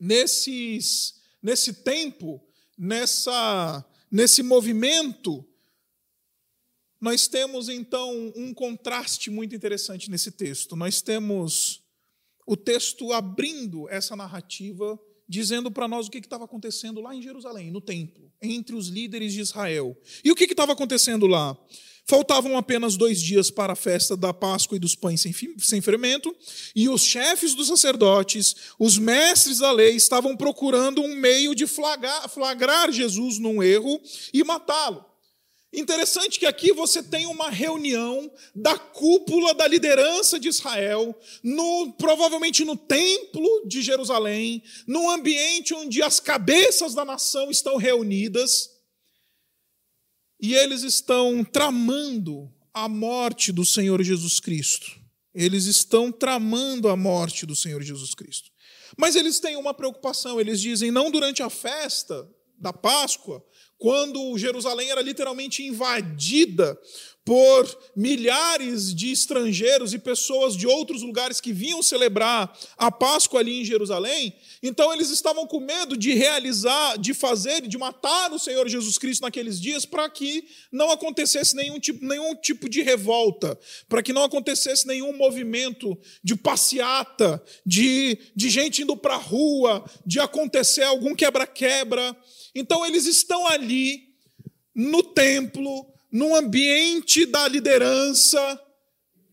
Nesses, 0.00 1.20
nesse 1.42 1.74
tempo, 1.84 2.42
nessa, 2.78 3.84
nesse 4.10 4.42
movimento, 4.42 5.46
nós 6.98 7.28
temos 7.28 7.68
então 7.68 8.32
um 8.34 8.54
contraste 8.54 9.28
muito 9.28 9.54
interessante 9.54 10.10
nesse 10.10 10.30
texto. 10.30 10.74
Nós 10.74 11.02
temos 11.02 11.83
o 12.46 12.56
texto 12.56 13.12
abrindo 13.12 13.88
essa 13.88 14.14
narrativa, 14.14 14.98
dizendo 15.28 15.70
para 15.70 15.88
nós 15.88 16.06
o 16.06 16.10
que 16.10 16.18
estava 16.18 16.44
acontecendo 16.44 17.00
lá 17.00 17.14
em 17.14 17.22
Jerusalém, 17.22 17.70
no 17.70 17.80
templo, 17.80 18.30
entre 18.42 18.74
os 18.74 18.88
líderes 18.88 19.32
de 19.32 19.40
Israel. 19.40 19.96
E 20.22 20.30
o 20.30 20.34
que 20.34 20.44
estava 20.44 20.72
acontecendo 20.72 21.26
lá? 21.26 21.56
Faltavam 22.06 22.58
apenas 22.58 22.96
dois 22.96 23.18
dias 23.18 23.50
para 23.50 23.72
a 23.72 23.76
festa 23.76 24.14
da 24.14 24.34
Páscoa 24.34 24.76
e 24.76 24.78
dos 24.78 24.94
pães 24.94 25.22
sem, 25.22 25.32
sem 25.58 25.80
fermento, 25.80 26.36
e 26.76 26.86
os 26.86 27.02
chefes 27.02 27.54
dos 27.54 27.68
sacerdotes, 27.68 28.54
os 28.78 28.98
mestres 28.98 29.58
da 29.58 29.72
lei, 29.72 29.96
estavam 29.96 30.36
procurando 30.36 31.00
um 31.00 31.16
meio 31.16 31.54
de 31.54 31.66
flagrar, 31.66 32.28
flagrar 32.28 32.92
Jesus 32.92 33.38
num 33.38 33.62
erro 33.62 33.98
e 34.34 34.44
matá-lo. 34.44 35.13
Interessante 35.76 36.38
que 36.38 36.46
aqui 36.46 36.72
você 36.72 37.02
tem 37.02 37.26
uma 37.26 37.50
reunião 37.50 38.30
da 38.54 38.78
cúpula 38.78 39.52
da 39.52 39.66
liderança 39.66 40.38
de 40.38 40.48
Israel, 40.48 41.18
no, 41.42 41.92
provavelmente 41.94 42.64
no 42.64 42.76
templo 42.76 43.66
de 43.66 43.82
Jerusalém, 43.82 44.62
num 44.86 45.10
ambiente 45.10 45.74
onde 45.74 46.00
as 46.00 46.20
cabeças 46.20 46.94
da 46.94 47.04
nação 47.04 47.50
estão 47.50 47.76
reunidas, 47.76 48.70
e 50.40 50.54
eles 50.54 50.82
estão 50.82 51.44
tramando 51.44 52.52
a 52.72 52.88
morte 52.88 53.50
do 53.50 53.64
Senhor 53.64 54.02
Jesus 54.02 54.38
Cristo. 54.38 55.00
Eles 55.34 55.64
estão 55.64 56.12
tramando 56.12 56.88
a 56.88 56.96
morte 56.96 57.46
do 57.46 57.56
Senhor 57.56 57.82
Jesus 57.82 58.14
Cristo. 58.14 58.50
Mas 58.96 59.16
eles 59.16 59.40
têm 59.40 59.56
uma 59.56 59.74
preocupação, 59.74 60.40
eles 60.40 60.60
dizem: 60.60 60.90
não 60.90 61.10
durante 61.10 61.42
a 61.42 61.50
festa 61.50 62.28
da 62.58 62.72
Páscoa, 62.72 63.44
quando 63.78 64.36
Jerusalém 64.38 64.90
era 64.90 65.02
literalmente 65.02 65.62
invadida 65.62 66.78
por 67.24 67.78
milhares 67.96 68.94
de 68.94 69.10
estrangeiros 69.10 69.94
e 69.94 69.98
pessoas 69.98 70.54
de 70.54 70.66
outros 70.66 71.00
lugares 71.00 71.40
que 71.40 71.54
vinham 71.54 71.82
celebrar 71.82 72.54
a 72.76 72.92
Páscoa 72.92 73.40
ali 73.40 73.62
em 73.62 73.64
Jerusalém, 73.64 74.34
então 74.62 74.92
eles 74.92 75.08
estavam 75.08 75.46
com 75.46 75.58
medo 75.58 75.96
de 75.96 76.12
realizar, 76.12 76.98
de 76.98 77.14
fazer, 77.14 77.62
de 77.62 77.78
matar 77.78 78.30
o 78.30 78.38
Senhor 78.38 78.68
Jesus 78.68 78.98
Cristo 78.98 79.22
naqueles 79.22 79.58
dias 79.58 79.86
para 79.86 80.08
que 80.10 80.44
não 80.70 80.90
acontecesse 80.90 81.56
nenhum 81.56 81.80
tipo, 81.80 82.04
nenhum 82.04 82.34
tipo 82.34 82.68
de 82.68 82.82
revolta, 82.82 83.58
para 83.88 84.02
que 84.02 84.12
não 84.12 84.24
acontecesse 84.24 84.86
nenhum 84.86 85.16
movimento 85.16 85.98
de 86.22 86.36
passeata, 86.36 87.42
de, 87.64 88.18
de 88.36 88.50
gente 88.50 88.82
indo 88.82 88.96
para 88.96 89.14
a 89.14 89.18
rua, 89.18 89.82
de 90.04 90.20
acontecer 90.20 90.82
algum 90.82 91.14
quebra-quebra. 91.14 92.14
Então 92.54 92.84
eles 92.86 93.06
estão 93.06 93.46
ali 93.46 94.14
no 94.74 95.02
templo, 95.02 95.86
num 96.10 96.34
ambiente 96.34 97.26
da 97.26 97.48
liderança, 97.48 98.60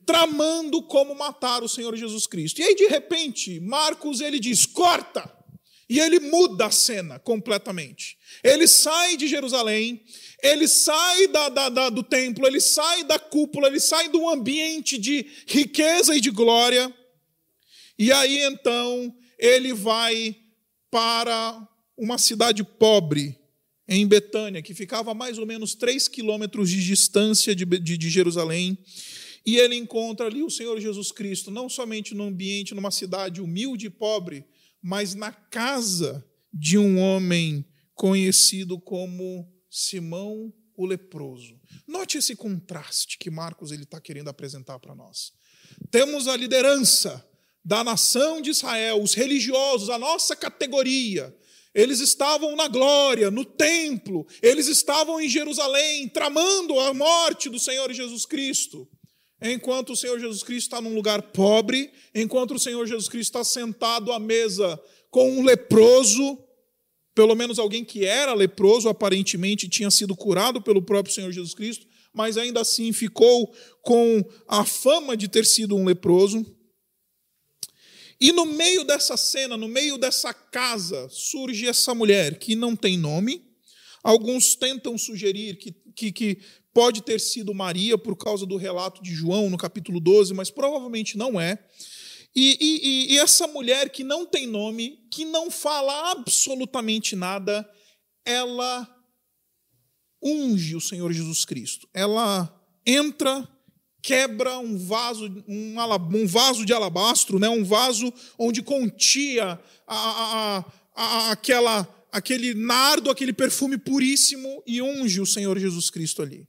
tramando 0.06 0.82
como 0.84 1.16
matar 1.16 1.64
o 1.64 1.70
Senhor 1.70 1.96
Jesus 1.96 2.28
Cristo. 2.28 2.60
E 2.60 2.64
aí, 2.64 2.76
de 2.76 2.88
repente, 2.88 3.60
Marcos 3.60 4.22
ele 4.22 4.40
diz: 4.40 4.66
corta! 4.66 5.42
E 5.88 6.00
ele 6.00 6.22
muda 6.22 6.68
a 6.68 6.72
cena 6.72 7.20
completamente. 7.20 8.18
Ele 8.42 8.66
sai 8.66 9.18
de 9.18 9.28
Jerusalém, 9.28 10.02
ele 10.42 10.66
sai 10.66 11.28
da, 11.28 11.50
da, 11.50 11.68
da, 11.68 11.90
do 11.90 12.02
templo, 12.02 12.48
ele 12.48 12.62
sai 12.62 13.04
da 13.04 13.20
cúpula, 13.20 13.68
ele 13.68 13.80
sai 13.82 14.08
do 14.08 14.30
ambiente 14.30 14.98
de 14.98 15.26
riqueza 15.46 16.16
e 16.16 16.22
de 16.22 16.32
glória. 16.32 16.96
E 18.00 18.10
aí 18.10 18.40
então 18.40 19.14
ele 19.38 19.74
vai 19.74 20.38
para 20.90 21.68
uma 22.02 22.18
cidade 22.18 22.64
pobre, 22.64 23.38
em 23.88 24.08
Betânia, 24.08 24.62
que 24.62 24.74
ficava 24.74 25.12
a 25.12 25.14
mais 25.14 25.38
ou 25.38 25.46
menos 25.46 25.76
três 25.76 26.08
quilômetros 26.08 26.68
de 26.70 26.84
distância 26.84 27.54
de, 27.54 27.64
de, 27.64 27.96
de 27.96 28.10
Jerusalém. 28.10 28.76
E 29.46 29.58
ele 29.58 29.76
encontra 29.76 30.26
ali 30.26 30.42
o 30.42 30.50
Senhor 30.50 30.80
Jesus 30.80 31.12
Cristo, 31.12 31.52
não 31.52 31.70
somente 31.70 32.16
no 32.16 32.24
ambiente, 32.24 32.74
numa 32.74 32.90
cidade 32.90 33.40
humilde 33.40 33.86
e 33.86 33.90
pobre, 33.90 34.46
mas 34.82 35.14
na 35.14 35.32
casa 35.32 36.26
de 36.52 36.76
um 36.76 37.00
homem 37.00 37.64
conhecido 37.94 38.80
como 38.80 39.48
Simão 39.70 40.52
o 40.76 40.86
leproso. 40.88 41.60
Note 41.88 42.18
esse 42.18 42.36
contraste 42.36 43.20
que 43.20 43.30
Marcos 43.30 43.72
ele 43.72 43.84
está 43.84 44.02
querendo 44.02 44.30
apresentar 44.30 44.80
para 44.80 44.96
nós. 44.96 45.34
Temos 45.92 46.28
a 46.28 46.36
liderança 46.36 47.24
da 47.64 47.84
nação 47.84 48.42
de 48.42 48.50
Israel, 48.50 49.04
os 49.04 49.14
religiosos, 49.14 49.90
a 49.90 50.00
nossa 50.00 50.36
categoria, 50.36 51.36
eles 51.74 52.00
estavam 52.00 52.56
na 52.56 52.68
glória, 52.68 53.32
no 53.32 53.46
templo, 53.46 54.26
eles 54.42 54.68
estavam 54.68 55.20
em 55.22 55.30
Jerusalém, 55.30 56.10
tramando 56.10 56.80
a 56.80 56.94
morte 56.94 57.50
do 57.50 57.60
Senhor 57.60 57.92
Jesus 57.94 58.26
Cristo. 58.26 58.88
Enquanto 59.42 59.94
o 59.94 59.96
Senhor 59.96 60.20
Jesus 60.20 60.44
Cristo 60.44 60.68
está 60.68 60.82
num 60.82 60.94
lugar 60.94 61.22
pobre, 61.32 61.92
enquanto 62.14 62.56
o 62.56 62.60
Senhor 62.60 62.86
Jesus 62.86 63.10
Cristo 63.10 63.30
está 63.30 63.44
sentado 63.44 64.12
à 64.12 64.20
mesa 64.20 64.80
com 65.10 65.32
um 65.32 65.44
leproso, 65.44 66.38
pelo 67.16 67.36
menos 67.36 67.58
alguém 67.58 67.84
que 67.84 68.06
era 68.06 68.34
leproso, 68.34 68.88
aparentemente 68.88 69.68
tinha 69.68 69.90
sido 69.90 70.16
curado 70.16 70.62
pelo 70.62 70.82
próprio 70.82 71.14
Senhor 71.14 71.32
Jesus 71.32 71.54
Cristo, 71.56 71.88
mas 72.14 72.38
ainda 72.38 72.62
assim 72.62 72.94
ficou 72.94 73.52
com 73.82 74.24
a 74.48 74.64
fama 74.64 75.18
de 75.18 75.28
ter 75.28 75.46
sido 75.46 75.76
um 75.76 75.86
leproso. 75.86 76.46
E 78.22 78.32
no 78.32 78.46
meio 78.46 78.84
dessa 78.84 79.18
cena, 79.18 79.58
no 79.58 79.68
meio 79.68 79.98
dessa 79.98 80.32
casa, 80.32 81.10
surge 81.10 81.68
essa 81.68 81.96
mulher 81.96 82.38
que 82.38 82.56
não 82.56 82.76
tem 82.76 82.96
nome. 82.96 83.44
Alguns 84.04 84.54
tentam 84.54 84.96
sugerir 84.96 85.58
que, 85.58 85.72
que, 85.96 86.12
que 86.12 86.38
pode 86.72 87.02
ter 87.02 87.20
sido 87.20 87.52
Maria 87.52 87.98
por 87.98 88.16
causa 88.16 88.46
do 88.46 88.58
relato 88.58 89.02
de 89.02 89.12
João 89.12 89.50
no 89.50 89.58
capítulo 89.58 90.00
12, 90.00 90.36
mas 90.36 90.52
provavelmente 90.52 91.18
não 91.18 91.42
é. 91.42 91.58
E, 92.36 92.58
e, 92.62 93.14
e, 93.14 93.18
essa 93.18 93.48
mulher 93.48 93.90
que 93.90 94.04
não 94.04 94.24
tem 94.24 94.46
nome, 94.46 95.00
que 95.12 95.26
não 95.26 95.50
fala 95.50 96.12
absolutamente 96.12 97.16
nada, 97.16 97.68
ela 98.24 98.88
unge 100.22 100.76
o 100.76 100.82
Senhor 100.82 101.12
Jesus 101.12 101.44
Cristo. 101.44 101.90
Ela 101.92 102.56
entra 102.86 103.50
quebra 104.02 104.58
um 104.58 104.78
vaso, 104.78 105.26
um, 105.48 105.76
um 106.16 106.28
vaso 106.28 106.66
de 106.66 106.74
alabastro, 106.74 107.40
né? 107.40 107.48
um 107.48 107.64
vaso 107.64 108.12
onde 108.38 108.62
continha 108.62 109.60
a, 109.88 110.58
a, 110.58 110.66
a, 110.96 111.32
aquela, 111.32 112.08
aquele 112.12 112.54
nardo, 112.54 113.10
aquele 113.10 113.32
perfume 113.32 113.78
puríssimo 113.78 114.64
e 114.66 114.82
unge 114.82 115.22
o 115.22 115.26
Senhor 115.26 115.58
Jesus 115.60 115.90
Cristo 115.90 116.22
ali. 116.22 116.48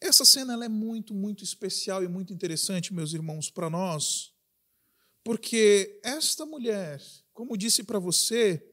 Essa 0.00 0.24
cena 0.24 0.54
ela 0.54 0.64
é 0.64 0.68
muito, 0.68 1.14
muito 1.14 1.44
especial 1.44 2.02
e 2.02 2.08
muito 2.08 2.32
interessante, 2.32 2.92
meus 2.92 3.12
irmãos, 3.12 3.50
para 3.50 3.70
nós, 3.70 4.32
porque 5.22 6.00
esta 6.02 6.44
mulher, 6.44 7.00
como 7.32 7.56
disse 7.56 7.84
para 7.84 8.00
você, 8.00 8.71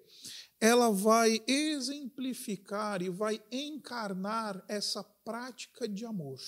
ela 0.59 0.91
vai 0.91 1.41
exemplificar 1.47 3.01
e 3.01 3.09
vai 3.09 3.41
encarnar 3.51 4.63
essa 4.67 5.03
prática 5.03 5.87
de 5.87 6.05
amor. 6.05 6.39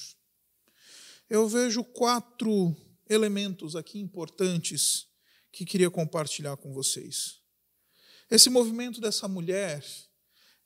Eu 1.30 1.48
vejo 1.48 1.84
quatro 1.84 2.76
elementos 3.10 3.76
aqui 3.76 4.00
importantes 4.00 5.08
que 5.52 5.66
queria 5.66 5.90
compartilhar 5.90 6.58
com 6.58 6.74
vocês. 6.74 7.40
Esse 8.30 8.50
movimento 8.50 9.00
dessa 9.00 9.28
mulher 9.28 9.84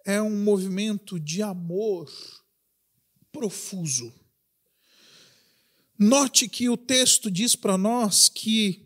é 0.05 0.21
um 0.21 0.43
movimento 0.43 1.19
de 1.19 1.41
amor 1.41 2.11
profuso. 3.31 4.13
Note 5.97 6.47
que 6.47 6.69
o 6.69 6.77
texto 6.77 7.31
diz 7.31 7.55
para 7.55 7.77
nós 7.77 8.27
que 8.27 8.84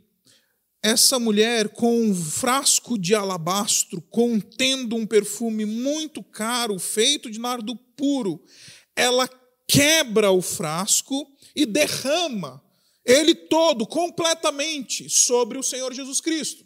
essa 0.82 1.20
mulher 1.20 1.70
com 1.70 2.02
um 2.02 2.16
frasco 2.16 2.98
de 2.98 3.14
alabastro 3.14 4.02
contendo 4.10 4.96
um 4.96 5.06
perfume 5.06 5.66
muito 5.66 6.24
caro, 6.24 6.80
feito 6.80 7.30
de 7.30 7.40
nardo 7.40 7.76
puro, 7.76 8.42
ela 8.96 9.30
quebra 9.68 10.32
o 10.32 10.42
frasco 10.42 11.28
e 11.56 11.66
derrama 11.66 12.64
ele 13.06 13.36
todo, 13.36 13.86
completamente, 13.86 15.10
sobre 15.10 15.58
o 15.58 15.64
Senhor 15.64 15.94
Jesus 15.94 16.22
Cristo. 16.22 16.66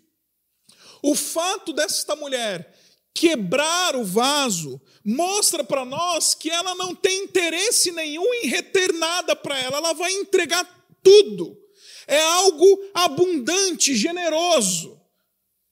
O 1.02 1.16
fato 1.16 1.74
desta 1.74 2.16
mulher 2.16 2.78
quebrar 3.14 3.96
o 3.96 4.04
vaso 4.04 4.82
mostra 5.04 5.64
para 5.64 5.86
nós 5.86 6.34
que 6.34 6.50
ela 6.50 6.76
não 6.76 6.94
tem 6.96 7.24
interesse 7.24 7.92
nenhum 7.92 8.34
em 8.36 8.48
reter 8.48 8.94
nada 8.94 9.36
para 9.36 9.58
ela, 9.60 9.78
ela 9.78 9.94
vai 9.94 10.12
entregar 10.14 10.68
tudo 11.02 11.63
é 12.08 12.20
algo 12.20 12.80
abundante, 12.94 13.96
generoso, 13.96 15.00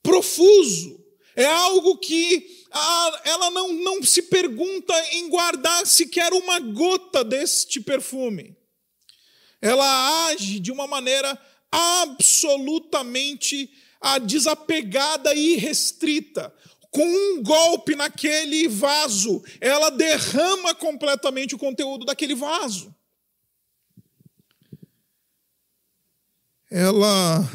profuso. 0.01 0.99
É 1.35 1.45
algo 1.45 1.97
que 1.97 2.65
ah, 2.71 3.21
ela 3.25 3.49
não, 3.51 3.73
não 3.73 4.03
se 4.03 4.23
pergunta 4.23 4.93
em 5.13 5.29
guardar 5.29 5.85
sequer 5.87 6.33
uma 6.33 6.59
gota 6.59 7.23
deste 7.23 7.79
perfume. 7.79 8.55
Ela 9.61 10.27
age 10.27 10.59
de 10.59 10.71
uma 10.71 10.87
maneira 10.87 11.39
absolutamente 11.71 13.71
ah, 14.01 14.17
desapegada 14.17 15.33
e 15.33 15.55
restrita. 15.55 16.53
Com 16.89 17.05
um 17.05 17.41
golpe 17.41 17.95
naquele 17.95 18.67
vaso, 18.67 19.41
ela 19.61 19.89
derrama 19.89 20.75
completamente 20.75 21.55
o 21.55 21.57
conteúdo 21.57 22.05
daquele 22.05 22.35
vaso. 22.35 22.93
Ela 26.71 27.45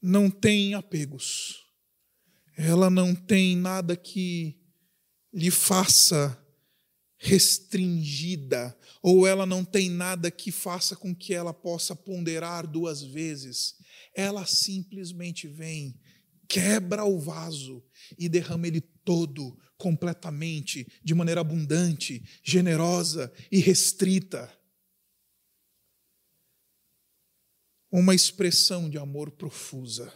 não 0.00 0.30
tem 0.30 0.72
apegos, 0.72 1.66
ela 2.56 2.88
não 2.88 3.14
tem 3.14 3.54
nada 3.54 3.94
que 3.94 4.58
lhe 5.34 5.50
faça 5.50 6.42
restringida, 7.18 8.74
ou 9.02 9.26
ela 9.26 9.44
não 9.44 9.62
tem 9.66 9.90
nada 9.90 10.30
que 10.30 10.50
faça 10.50 10.96
com 10.96 11.14
que 11.14 11.34
ela 11.34 11.52
possa 11.52 11.94
ponderar 11.94 12.66
duas 12.66 13.02
vezes. 13.02 13.74
Ela 14.14 14.46
simplesmente 14.46 15.46
vem, 15.46 16.00
quebra 16.48 17.04
o 17.04 17.18
vaso 17.18 17.84
e 18.18 18.30
derrama 18.30 18.66
ele 18.66 18.80
todo, 18.80 19.58
completamente, 19.76 20.86
de 21.04 21.14
maneira 21.14 21.42
abundante, 21.42 22.24
generosa 22.42 23.30
e 23.52 23.58
restrita. 23.58 24.50
Uma 27.90 28.14
expressão 28.14 28.88
de 28.90 28.98
amor 28.98 29.30
profusa, 29.30 30.12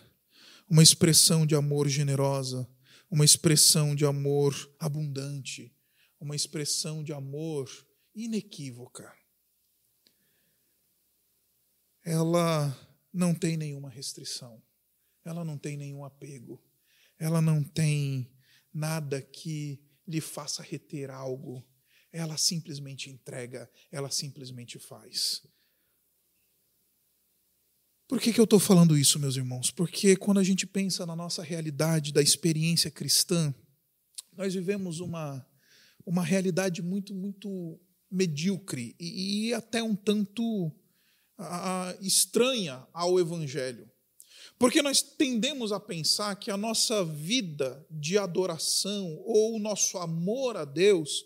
uma 0.68 0.82
expressão 0.82 1.46
de 1.46 1.54
amor 1.54 1.88
generosa, 1.88 2.68
uma 3.10 3.24
expressão 3.24 3.94
de 3.94 4.04
amor 4.04 4.54
abundante, 4.78 5.74
uma 6.20 6.36
expressão 6.36 7.02
de 7.02 7.12
amor 7.12 7.68
inequívoca. 8.14 9.12
Ela 12.04 12.76
não 13.12 13.34
tem 13.34 13.56
nenhuma 13.56 13.90
restrição, 13.90 14.62
ela 15.24 15.44
não 15.44 15.58
tem 15.58 15.76
nenhum 15.76 16.04
apego, 16.04 16.62
ela 17.18 17.42
não 17.42 17.62
tem 17.62 18.30
nada 18.72 19.20
que 19.20 19.82
lhe 20.06 20.20
faça 20.20 20.62
reter 20.62 21.10
algo. 21.10 21.64
Ela 22.12 22.36
simplesmente 22.36 23.08
entrega, 23.08 23.70
ela 23.90 24.10
simplesmente 24.10 24.78
faz. 24.78 25.46
Por 28.10 28.20
que, 28.20 28.32
que 28.32 28.40
eu 28.40 28.44
estou 28.44 28.58
falando 28.58 28.98
isso, 28.98 29.20
meus 29.20 29.36
irmãos? 29.36 29.70
Porque 29.70 30.16
quando 30.16 30.40
a 30.40 30.42
gente 30.42 30.66
pensa 30.66 31.06
na 31.06 31.14
nossa 31.14 31.44
realidade 31.44 32.12
da 32.12 32.20
experiência 32.20 32.90
cristã, 32.90 33.54
nós 34.36 34.52
vivemos 34.52 34.98
uma, 34.98 35.46
uma 36.04 36.24
realidade 36.24 36.82
muito, 36.82 37.14
muito 37.14 37.78
medíocre 38.10 38.96
e, 38.98 39.50
e 39.50 39.54
até 39.54 39.80
um 39.80 39.94
tanto 39.94 40.72
estranha 42.00 42.84
ao 42.92 43.20
Evangelho. 43.20 43.88
Porque 44.58 44.82
nós 44.82 45.00
tendemos 45.00 45.70
a 45.70 45.78
pensar 45.78 46.34
que 46.34 46.50
a 46.50 46.56
nossa 46.56 47.04
vida 47.04 47.86
de 47.88 48.18
adoração 48.18 49.22
ou 49.24 49.54
o 49.54 49.60
nosso 49.60 49.96
amor 49.98 50.56
a 50.56 50.64
Deus, 50.64 51.24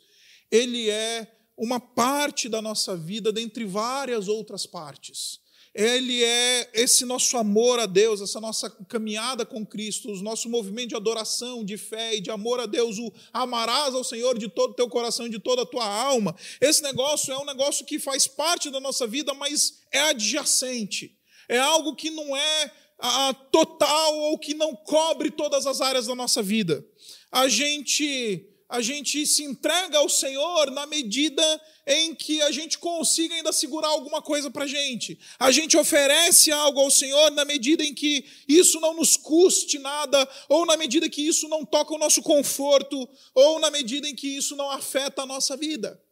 ele 0.51 0.91
é 0.91 1.35
uma 1.57 1.81
parte 1.81 2.47
da 2.47 2.61
nossa 2.61 2.95
vida 2.95 3.33
dentre 3.33 3.65
várias 3.65 4.29
outras 4.29 4.67
partes 4.67 5.43
ele 5.75 6.23
é 6.23 6.71
esse 6.73 7.05
nosso 7.05 7.37
amor 7.37 7.81
a 7.81 7.87
Deus, 7.87 8.21
essa 8.21 8.41
nossa 8.41 8.71
caminhada 8.89 9.45
com 9.45 9.67
Cristo, 9.67 10.09
o 10.09 10.23
nosso 10.23 10.49
movimento 10.49 10.91
de 10.91 10.95
adoração, 10.95 11.65
de 11.65 11.77
fé 11.77 12.15
e 12.15 12.21
de 12.21 12.31
amor 12.31 12.61
a 12.61 12.67
Deus, 12.67 12.97
o 12.99 13.13
amarás 13.33 13.93
ao 13.93 14.05
Senhor 14.05 14.39
de 14.39 14.49
todo 14.49 14.71
o 14.71 14.75
teu 14.75 14.89
coração 14.89 15.27
e 15.27 15.31
de 15.31 15.41
toda 15.41 15.63
a 15.63 15.67
tua 15.67 15.85
alma. 15.85 16.37
Esse 16.61 16.81
negócio 16.81 17.33
é 17.33 17.39
um 17.39 17.45
negócio 17.45 17.85
que 17.85 17.99
faz 17.99 18.29
parte 18.29 18.71
da 18.71 18.79
nossa 18.79 19.05
vida, 19.05 19.35
mas 19.35 19.81
é 19.91 20.01
adjacente. 20.03 21.19
É 21.49 21.59
algo 21.59 21.97
que 21.97 22.09
não 22.09 22.37
é 22.37 22.73
a, 23.01 23.35
total 23.35 24.17
ou 24.17 24.39
que 24.39 24.55
não 24.55 24.77
cobre 24.77 25.29
todas 25.29 25.67
as 25.67 25.81
áreas 25.81 26.07
da 26.07 26.15
nossa 26.15 26.41
vida. 26.41 26.87
A 27.33 27.49
gente 27.49 28.49
a 28.69 28.81
gente 28.81 29.27
se 29.27 29.45
entrega 29.45 29.99
ao 29.99 30.09
Senhor 30.09 30.71
na 30.71 30.87
medida 30.87 31.43
em 31.87 32.15
que 32.15 32.41
a 32.43 32.51
gente 32.51 32.79
consiga 32.79 33.35
ainda 33.35 33.53
segurar 33.53 33.89
alguma 33.89 34.23
coisa 34.23 34.51
para 34.51 34.65
a 34.65 34.67
gente. 34.67 35.19
A 35.39 35.51
gente 35.51 35.77
oferece 35.77 36.51
algo 36.51 36.81
ao 36.81 36.91
Senhor 36.91 37.31
na 37.33 37.45
medida 37.45 37.85
em 37.85 37.95
que 37.95 38.25
isso 38.49 38.81
não 38.81 38.95
nos 38.95 39.17
custe 39.17 39.79
nada, 39.79 40.29
ou 40.49 40.65
na 40.65 40.77
medida 40.77 41.09
que 41.11 41.23
isso 41.23 41.47
não 41.49 41.65
toca 41.65 41.95
o 41.95 41.99
nosso 41.99 42.23
conforto, 42.23 43.09
ou 43.35 43.59
na 43.59 43.71
medida 43.71 44.09
em 44.09 44.15
que 44.15 44.29
isso 44.29 44.57
não 44.57 44.71
afeta 44.71 45.23
a 45.23 45.27
nossa 45.27 45.57
vida. 45.57 46.03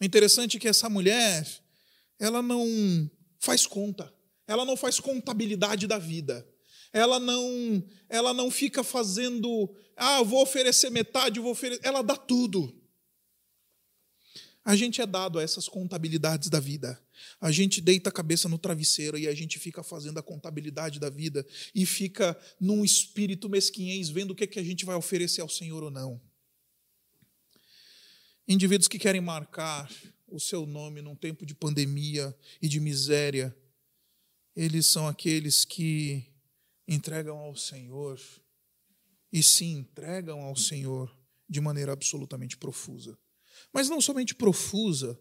O 0.00 0.04
interessante 0.04 0.56
é 0.56 0.60
que 0.60 0.68
essa 0.68 0.88
mulher, 0.88 1.46
ela 2.18 2.42
não 2.42 2.66
faz 3.38 3.66
conta, 3.66 4.12
ela 4.46 4.64
não 4.64 4.76
faz 4.76 4.98
contabilidade 4.98 5.86
da 5.86 5.98
vida 5.98 6.46
ela 6.92 7.20
não, 7.20 7.84
ela 8.08 8.34
não 8.34 8.50
fica 8.50 8.82
fazendo, 8.82 9.74
ah, 9.96 10.22
vou 10.22 10.42
oferecer 10.42 10.90
metade, 10.90 11.40
vou 11.40 11.52
oferecer, 11.52 11.80
ela 11.84 12.02
dá 12.02 12.16
tudo. 12.16 12.76
A 14.64 14.76
gente 14.76 15.00
é 15.00 15.06
dado 15.06 15.38
a 15.38 15.42
essas 15.42 15.68
contabilidades 15.68 16.48
da 16.48 16.60
vida. 16.60 17.00
A 17.40 17.50
gente 17.50 17.80
deita 17.80 18.10
a 18.10 18.12
cabeça 18.12 18.48
no 18.48 18.58
travesseiro 18.58 19.16
e 19.18 19.26
a 19.26 19.34
gente 19.34 19.58
fica 19.58 19.82
fazendo 19.82 20.18
a 20.18 20.22
contabilidade 20.22 21.00
da 21.00 21.08
vida 21.08 21.46
e 21.74 21.86
fica 21.86 22.38
num 22.60 22.84
espírito 22.84 23.48
mesquinhez 23.48 24.10
vendo 24.10 24.32
o 24.32 24.34
que, 24.34 24.44
é 24.44 24.46
que 24.46 24.58
a 24.58 24.62
gente 24.62 24.84
vai 24.84 24.96
oferecer 24.96 25.40
ao 25.40 25.48
Senhor 25.48 25.82
ou 25.82 25.90
não. 25.90 26.20
Indivíduos 28.46 28.88
que 28.88 28.98
querem 28.98 29.20
marcar 29.20 29.90
o 30.28 30.38
seu 30.38 30.66
nome 30.66 31.00
num 31.00 31.16
tempo 31.16 31.46
de 31.46 31.54
pandemia 31.54 32.36
e 32.60 32.68
de 32.68 32.80
miséria, 32.80 33.56
eles 34.54 34.86
são 34.86 35.08
aqueles 35.08 35.64
que 35.64 36.29
entregam 36.90 37.38
ao 37.38 37.54
Senhor 37.54 38.20
e 39.32 39.44
se 39.44 39.64
entregam 39.64 40.40
ao 40.42 40.56
Senhor 40.56 41.16
de 41.48 41.60
maneira 41.60 41.92
absolutamente 41.92 42.56
profusa. 42.56 43.16
Mas 43.72 43.88
não 43.88 44.00
somente 44.00 44.34
profusa. 44.34 45.18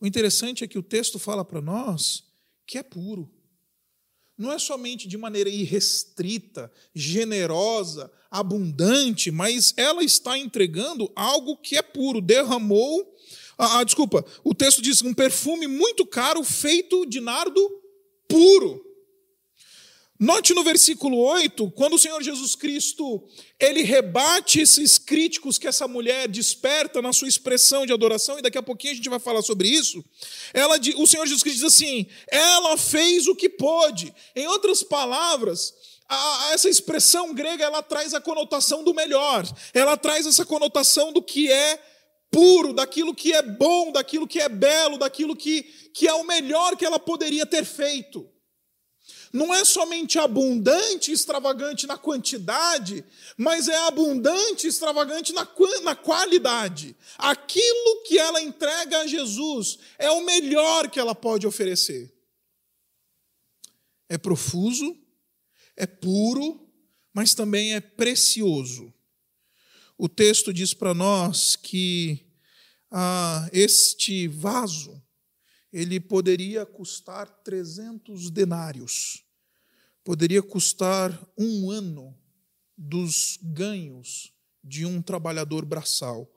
O 0.00 0.06
interessante 0.06 0.64
é 0.64 0.68
que 0.68 0.78
o 0.78 0.82
texto 0.82 1.18
fala 1.18 1.44
para 1.44 1.60
nós 1.60 2.24
que 2.66 2.78
é 2.78 2.82
puro. 2.82 3.30
Não 4.36 4.50
é 4.50 4.58
somente 4.58 5.06
de 5.06 5.16
maneira 5.16 5.48
irrestrita, 5.48 6.72
generosa, 6.94 8.10
abundante, 8.30 9.30
mas 9.30 9.72
ela 9.76 10.02
está 10.02 10.38
entregando 10.38 11.10
algo 11.14 11.56
que 11.56 11.76
é 11.76 11.82
puro. 11.82 12.20
Derramou. 12.20 13.14
Ah, 13.58 13.78
ah, 13.78 13.84
desculpa, 13.84 14.24
o 14.44 14.54
texto 14.54 14.82
diz 14.82 15.00
um 15.02 15.14
perfume 15.14 15.66
muito 15.66 16.06
caro 16.06 16.42
feito 16.44 17.06
de 17.06 17.20
nardo 17.20 17.60
puro. 18.28 18.85
Note 20.18 20.54
no 20.54 20.64
versículo 20.64 21.18
8, 21.18 21.70
quando 21.72 21.94
o 21.94 21.98
Senhor 21.98 22.22
Jesus 22.22 22.54
Cristo, 22.54 23.22
ele 23.60 23.82
rebate 23.82 24.60
esses 24.60 24.96
críticos 24.96 25.58
que 25.58 25.66
essa 25.66 25.86
mulher 25.86 26.26
desperta 26.26 27.02
na 27.02 27.12
sua 27.12 27.28
expressão 27.28 27.84
de 27.84 27.92
adoração, 27.92 28.38
e 28.38 28.42
daqui 28.42 28.56
a 28.56 28.62
pouquinho 28.62 28.94
a 28.94 28.96
gente 28.96 29.10
vai 29.10 29.18
falar 29.18 29.42
sobre 29.42 29.68
isso. 29.68 30.02
Ela, 30.54 30.78
o 30.96 31.06
Senhor 31.06 31.26
Jesus 31.26 31.42
Cristo 31.42 31.58
diz 31.58 31.74
assim: 31.74 32.06
ela 32.28 32.78
fez 32.78 33.28
o 33.28 33.36
que 33.36 33.48
pôde. 33.48 34.14
Em 34.34 34.46
outras 34.46 34.82
palavras, 34.82 35.74
a, 36.08 36.46
a, 36.46 36.52
essa 36.54 36.70
expressão 36.70 37.34
grega 37.34 37.64
ela 37.64 37.82
traz 37.82 38.14
a 38.14 38.20
conotação 38.20 38.82
do 38.82 38.94
melhor, 38.94 39.44
ela 39.74 39.98
traz 39.98 40.26
essa 40.26 40.46
conotação 40.46 41.12
do 41.12 41.20
que 41.20 41.52
é 41.52 41.78
puro, 42.30 42.72
daquilo 42.72 43.14
que 43.14 43.34
é 43.34 43.42
bom, 43.42 43.92
daquilo 43.92 44.26
que 44.26 44.40
é 44.40 44.48
belo, 44.48 44.96
daquilo 44.96 45.36
que, 45.36 45.62
que 45.92 46.08
é 46.08 46.14
o 46.14 46.24
melhor 46.24 46.74
que 46.74 46.86
ela 46.86 46.98
poderia 46.98 47.44
ter 47.44 47.66
feito 47.66 48.34
não 49.32 49.54
é 49.54 49.64
somente 49.64 50.18
abundante 50.18 51.10
e 51.10 51.14
extravagante 51.14 51.86
na 51.86 51.98
quantidade, 51.98 53.04
mas 53.36 53.68
é 53.68 53.76
abundante 53.86 54.66
e 54.66 54.70
extravagante 54.70 55.32
na, 55.32 55.46
na 55.82 55.94
qualidade. 55.96 56.96
Aquilo 57.18 58.02
que 58.06 58.18
ela 58.18 58.40
entrega 58.40 59.00
a 59.00 59.06
Jesus 59.06 59.78
é 59.98 60.10
o 60.10 60.24
melhor 60.24 60.90
que 60.90 61.00
ela 61.00 61.14
pode 61.14 61.46
oferecer. 61.46 62.12
É 64.08 64.16
profuso, 64.16 64.96
é 65.76 65.86
puro, 65.86 66.66
mas 67.12 67.34
também 67.34 67.74
é 67.74 67.80
precioso. 67.80 68.92
O 69.98 70.08
texto 70.08 70.52
diz 70.52 70.74
para 70.74 70.94
nós 70.94 71.56
que 71.56 72.26
ah, 72.90 73.48
este 73.52 74.28
vaso 74.28 75.02
ele 75.72 76.00
poderia 76.00 76.64
custar 76.64 77.28
300 77.42 78.30
denários 78.30 79.26
poderia 80.06 80.40
custar 80.40 81.20
um 81.36 81.68
ano 81.68 82.16
dos 82.78 83.40
ganhos 83.42 84.32
de 84.62 84.86
um 84.86 85.02
trabalhador 85.02 85.64
braçal. 85.64 86.30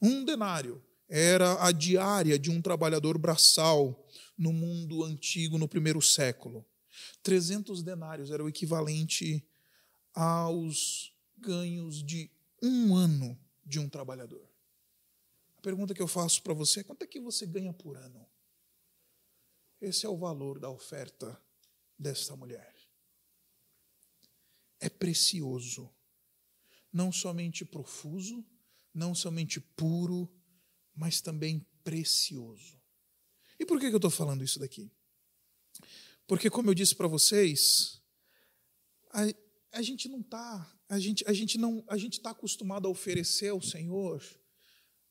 Um 0.00 0.26
denário 0.26 0.84
era 1.08 1.66
a 1.66 1.72
diária 1.72 2.38
de 2.38 2.50
um 2.50 2.60
trabalhador 2.60 3.16
braçal 3.16 4.06
no 4.36 4.52
mundo 4.52 5.02
antigo, 5.02 5.56
no 5.56 5.66
primeiro 5.66 6.02
século. 6.02 6.66
300 7.22 7.82
denários 7.82 8.30
era 8.30 8.44
o 8.44 8.48
equivalente 8.48 9.42
aos 10.12 11.10
ganhos 11.38 12.02
de 12.02 12.30
um 12.62 12.94
ano 12.94 13.40
de 13.64 13.78
um 13.78 13.88
trabalhador. 13.88 14.46
A 15.56 15.62
pergunta 15.62 15.94
que 15.94 16.02
eu 16.02 16.08
faço 16.08 16.42
para 16.42 16.52
você 16.52 16.80
é: 16.80 16.84
quanto 16.84 17.04
é 17.04 17.06
que 17.06 17.20
você 17.20 17.46
ganha 17.46 17.72
por 17.72 17.96
ano? 17.96 18.26
Esse 19.84 20.06
é 20.06 20.08
o 20.08 20.16
valor 20.16 20.58
da 20.58 20.70
oferta 20.70 21.40
desta 21.98 22.34
mulher 22.34 22.74
é 24.84 24.88
precioso. 24.88 25.90
Não 26.92 27.10
somente 27.10 27.64
profuso, 27.64 28.44
não 28.92 29.14
somente 29.14 29.58
puro, 29.60 30.30
mas 30.94 31.20
também 31.20 31.66
precioso. 31.82 32.80
E 33.58 33.64
por 33.64 33.80
que 33.80 33.86
eu 33.86 33.96
estou 33.96 34.10
falando 34.10 34.44
isso 34.44 34.58
daqui? 34.58 34.90
Porque, 36.26 36.50
como 36.50 36.70
eu 36.70 36.74
disse 36.74 36.94
para 36.94 37.08
vocês, 37.08 38.00
a, 39.10 39.22
a, 39.72 39.82
gente 39.82 40.08
não 40.08 40.20
está, 40.20 40.78
a 40.88 40.98
gente, 40.98 41.24
a 41.26 41.32
gente 41.32 41.58
não, 41.58 41.82
a 41.88 41.96
gente 41.96 42.14
está 42.14 42.30
acostumado 42.30 42.86
a 42.86 42.90
oferecer 42.90 43.48
ao 43.48 43.60
Senhor 43.60 44.22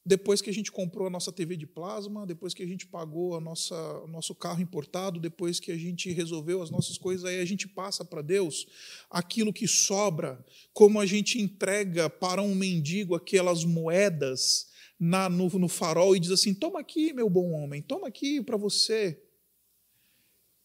depois 0.05 0.41
que 0.41 0.49
a 0.49 0.53
gente 0.53 0.71
comprou 0.71 1.07
a 1.07 1.09
nossa 1.09 1.31
TV 1.31 1.55
de 1.55 1.65
plasma, 1.65 2.27
depois 2.27 2.53
que 2.53 2.61
a 2.61 2.67
gente 2.67 2.85
pagou 2.85 3.35
a 3.35 3.39
nossa, 3.39 3.75
o 3.99 4.07
nosso 4.07 4.35
carro 4.35 4.61
importado, 4.61 5.19
depois 5.19 5.59
que 5.59 5.71
a 5.71 5.77
gente 5.77 6.11
resolveu 6.11 6.61
as 6.61 6.69
nossas 6.69 6.97
coisas, 6.97 7.23
aí 7.23 7.39
a 7.39 7.45
gente 7.45 7.67
passa 7.67 8.03
para 8.03 8.21
Deus 8.21 8.67
aquilo 9.09 9.53
que 9.53 9.67
sobra, 9.67 10.43
como 10.73 10.99
a 10.99 11.05
gente 11.05 11.41
entrega 11.41 12.09
para 12.09 12.41
um 12.41 12.53
mendigo 12.53 13.15
aquelas 13.15 13.63
moedas 13.63 14.67
na, 14.99 15.29
no, 15.29 15.47
no 15.47 15.69
farol 15.69 16.15
e 16.15 16.19
diz 16.19 16.31
assim: 16.31 16.53
toma 16.53 16.81
aqui, 16.81 17.13
meu 17.13 17.29
bom 17.29 17.51
homem, 17.51 17.81
toma 17.81 18.07
aqui 18.07 18.41
para 18.41 18.57
você. 18.57 19.21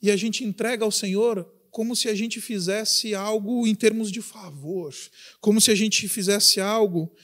E 0.03 0.11
a 0.11 0.17
gente 0.17 0.45
entrega 0.45 0.85
ao 0.85 0.91
Senhor 0.91 1.49
como 1.71 1.95
se 1.95 2.09
a 2.09 2.15
gente 2.15 2.41
fizesse 2.41 3.15
algo 3.15 3.67
em 3.67 3.75
termos 3.75 4.11
de 4.11 4.21
favor, 4.21 4.93
como 5.41 5.61
se 5.61 5.71
a 5.71 5.75
gente 5.75 6.09
fizesse 6.09 6.61
algo 6.61 7.15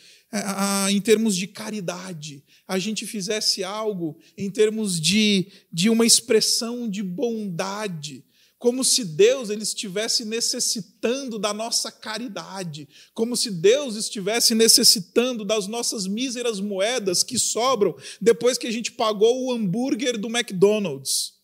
em 0.91 1.01
termos 1.01 1.37
de 1.37 1.47
caridade, 1.47 2.43
a 2.67 2.79
gente 2.79 3.07
fizesse 3.07 3.63
algo 3.63 4.19
em 4.37 4.51
termos 4.51 5.01
de, 5.01 5.49
de 5.73 5.89
uma 5.89 6.05
expressão 6.05 6.89
de 6.89 7.03
bondade, 7.03 8.25
como 8.59 8.83
se 8.83 9.05
Deus 9.05 9.51
ele 9.51 9.63
estivesse 9.63 10.25
necessitando 10.25 11.39
da 11.39 11.53
nossa 11.53 11.93
caridade, 11.93 12.89
como 13.13 13.37
se 13.37 13.51
Deus 13.51 13.95
estivesse 13.95 14.55
necessitando 14.55 15.45
das 15.45 15.67
nossas 15.67 16.07
míseras 16.07 16.61
moedas 16.61 17.23
que 17.23 17.39
sobram 17.39 17.95
depois 18.21 18.57
que 18.57 18.67
a 18.67 18.73
gente 18.73 18.91
pagou 18.93 19.45
o 19.45 19.53
hambúrguer 19.53 20.19
do 20.19 20.29
McDonald's. 20.29 21.35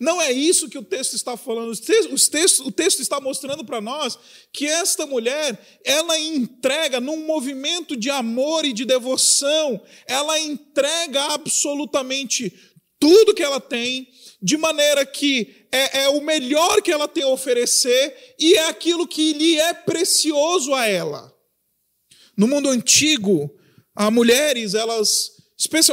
Não 0.00 0.20
é 0.20 0.32
isso 0.32 0.68
que 0.68 0.78
o 0.78 0.82
texto 0.82 1.14
está 1.14 1.36
falando. 1.36 1.72
O 1.72 1.76
texto, 1.76 3.00
está 3.00 3.20
mostrando 3.20 3.64
para 3.64 3.80
nós 3.80 4.18
que 4.52 4.66
esta 4.66 5.06
mulher, 5.06 5.58
ela 5.84 6.18
entrega 6.18 7.00
num 7.00 7.26
movimento 7.26 7.96
de 7.96 8.10
amor 8.10 8.64
e 8.64 8.72
de 8.72 8.84
devoção, 8.84 9.80
ela 10.06 10.38
entrega 10.38 11.22
absolutamente 11.32 12.52
tudo 12.98 13.34
que 13.34 13.42
ela 13.42 13.60
tem, 13.60 14.08
de 14.40 14.56
maneira 14.56 15.04
que 15.04 15.66
é, 15.70 16.04
é, 16.04 16.08
o 16.08 16.20
melhor 16.20 16.80
que 16.80 16.92
ela 16.92 17.08
tem 17.08 17.22
a 17.22 17.28
oferecer 17.28 18.34
e 18.38 18.54
é 18.54 18.68
aquilo 18.68 19.06
que 19.06 19.32
lhe 19.32 19.58
é 19.58 19.74
precioso 19.74 20.74
a 20.74 20.86
ela. 20.86 21.34
No 22.36 22.48
mundo 22.48 22.68
antigo, 22.68 23.50
as 23.94 24.12
mulheres, 24.12 24.74
elas, 24.74 25.32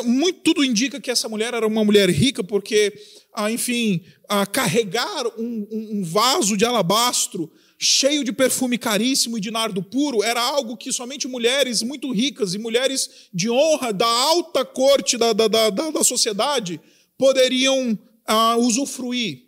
muito 0.04 0.40
tudo 0.40 0.64
indica 0.64 1.00
que 1.00 1.12
essa 1.12 1.30
mulher 1.30 1.54
era 1.54 1.68
uma 1.68 1.84
mulher 1.84 2.10
rica, 2.10 2.44
porque 2.44 2.94
a, 3.34 3.52
enfim, 3.52 4.04
a 4.28 4.46
carregar 4.46 5.28
um, 5.40 5.68
um 5.72 6.04
vaso 6.04 6.58
de 6.58 6.66
alabastro 6.66 7.52
cheio 7.80 8.24
de 8.24 8.32
perfume 8.32 8.78
caríssimo 8.78 9.38
e 9.38 9.42
de 9.42 9.50
nardo 9.50 9.82
puro 9.82 10.22
era 10.22 10.40
algo 10.40 10.78
que 10.78 10.92
somente 10.92 11.28
mulheres 11.28 11.82
muito 11.82 12.12
ricas 12.12 12.54
e 12.54 12.60
mulheres 12.60 13.30
de 13.34 13.50
honra 13.50 13.92
da 13.92 14.06
alta 14.06 14.64
corte 14.64 15.18
da, 15.18 15.34
da, 15.34 15.48
da, 15.48 15.70
da 15.70 16.04
sociedade 16.04 16.80
poderiam 17.18 17.98
ah, 18.26 18.56
usufruir. 18.58 19.44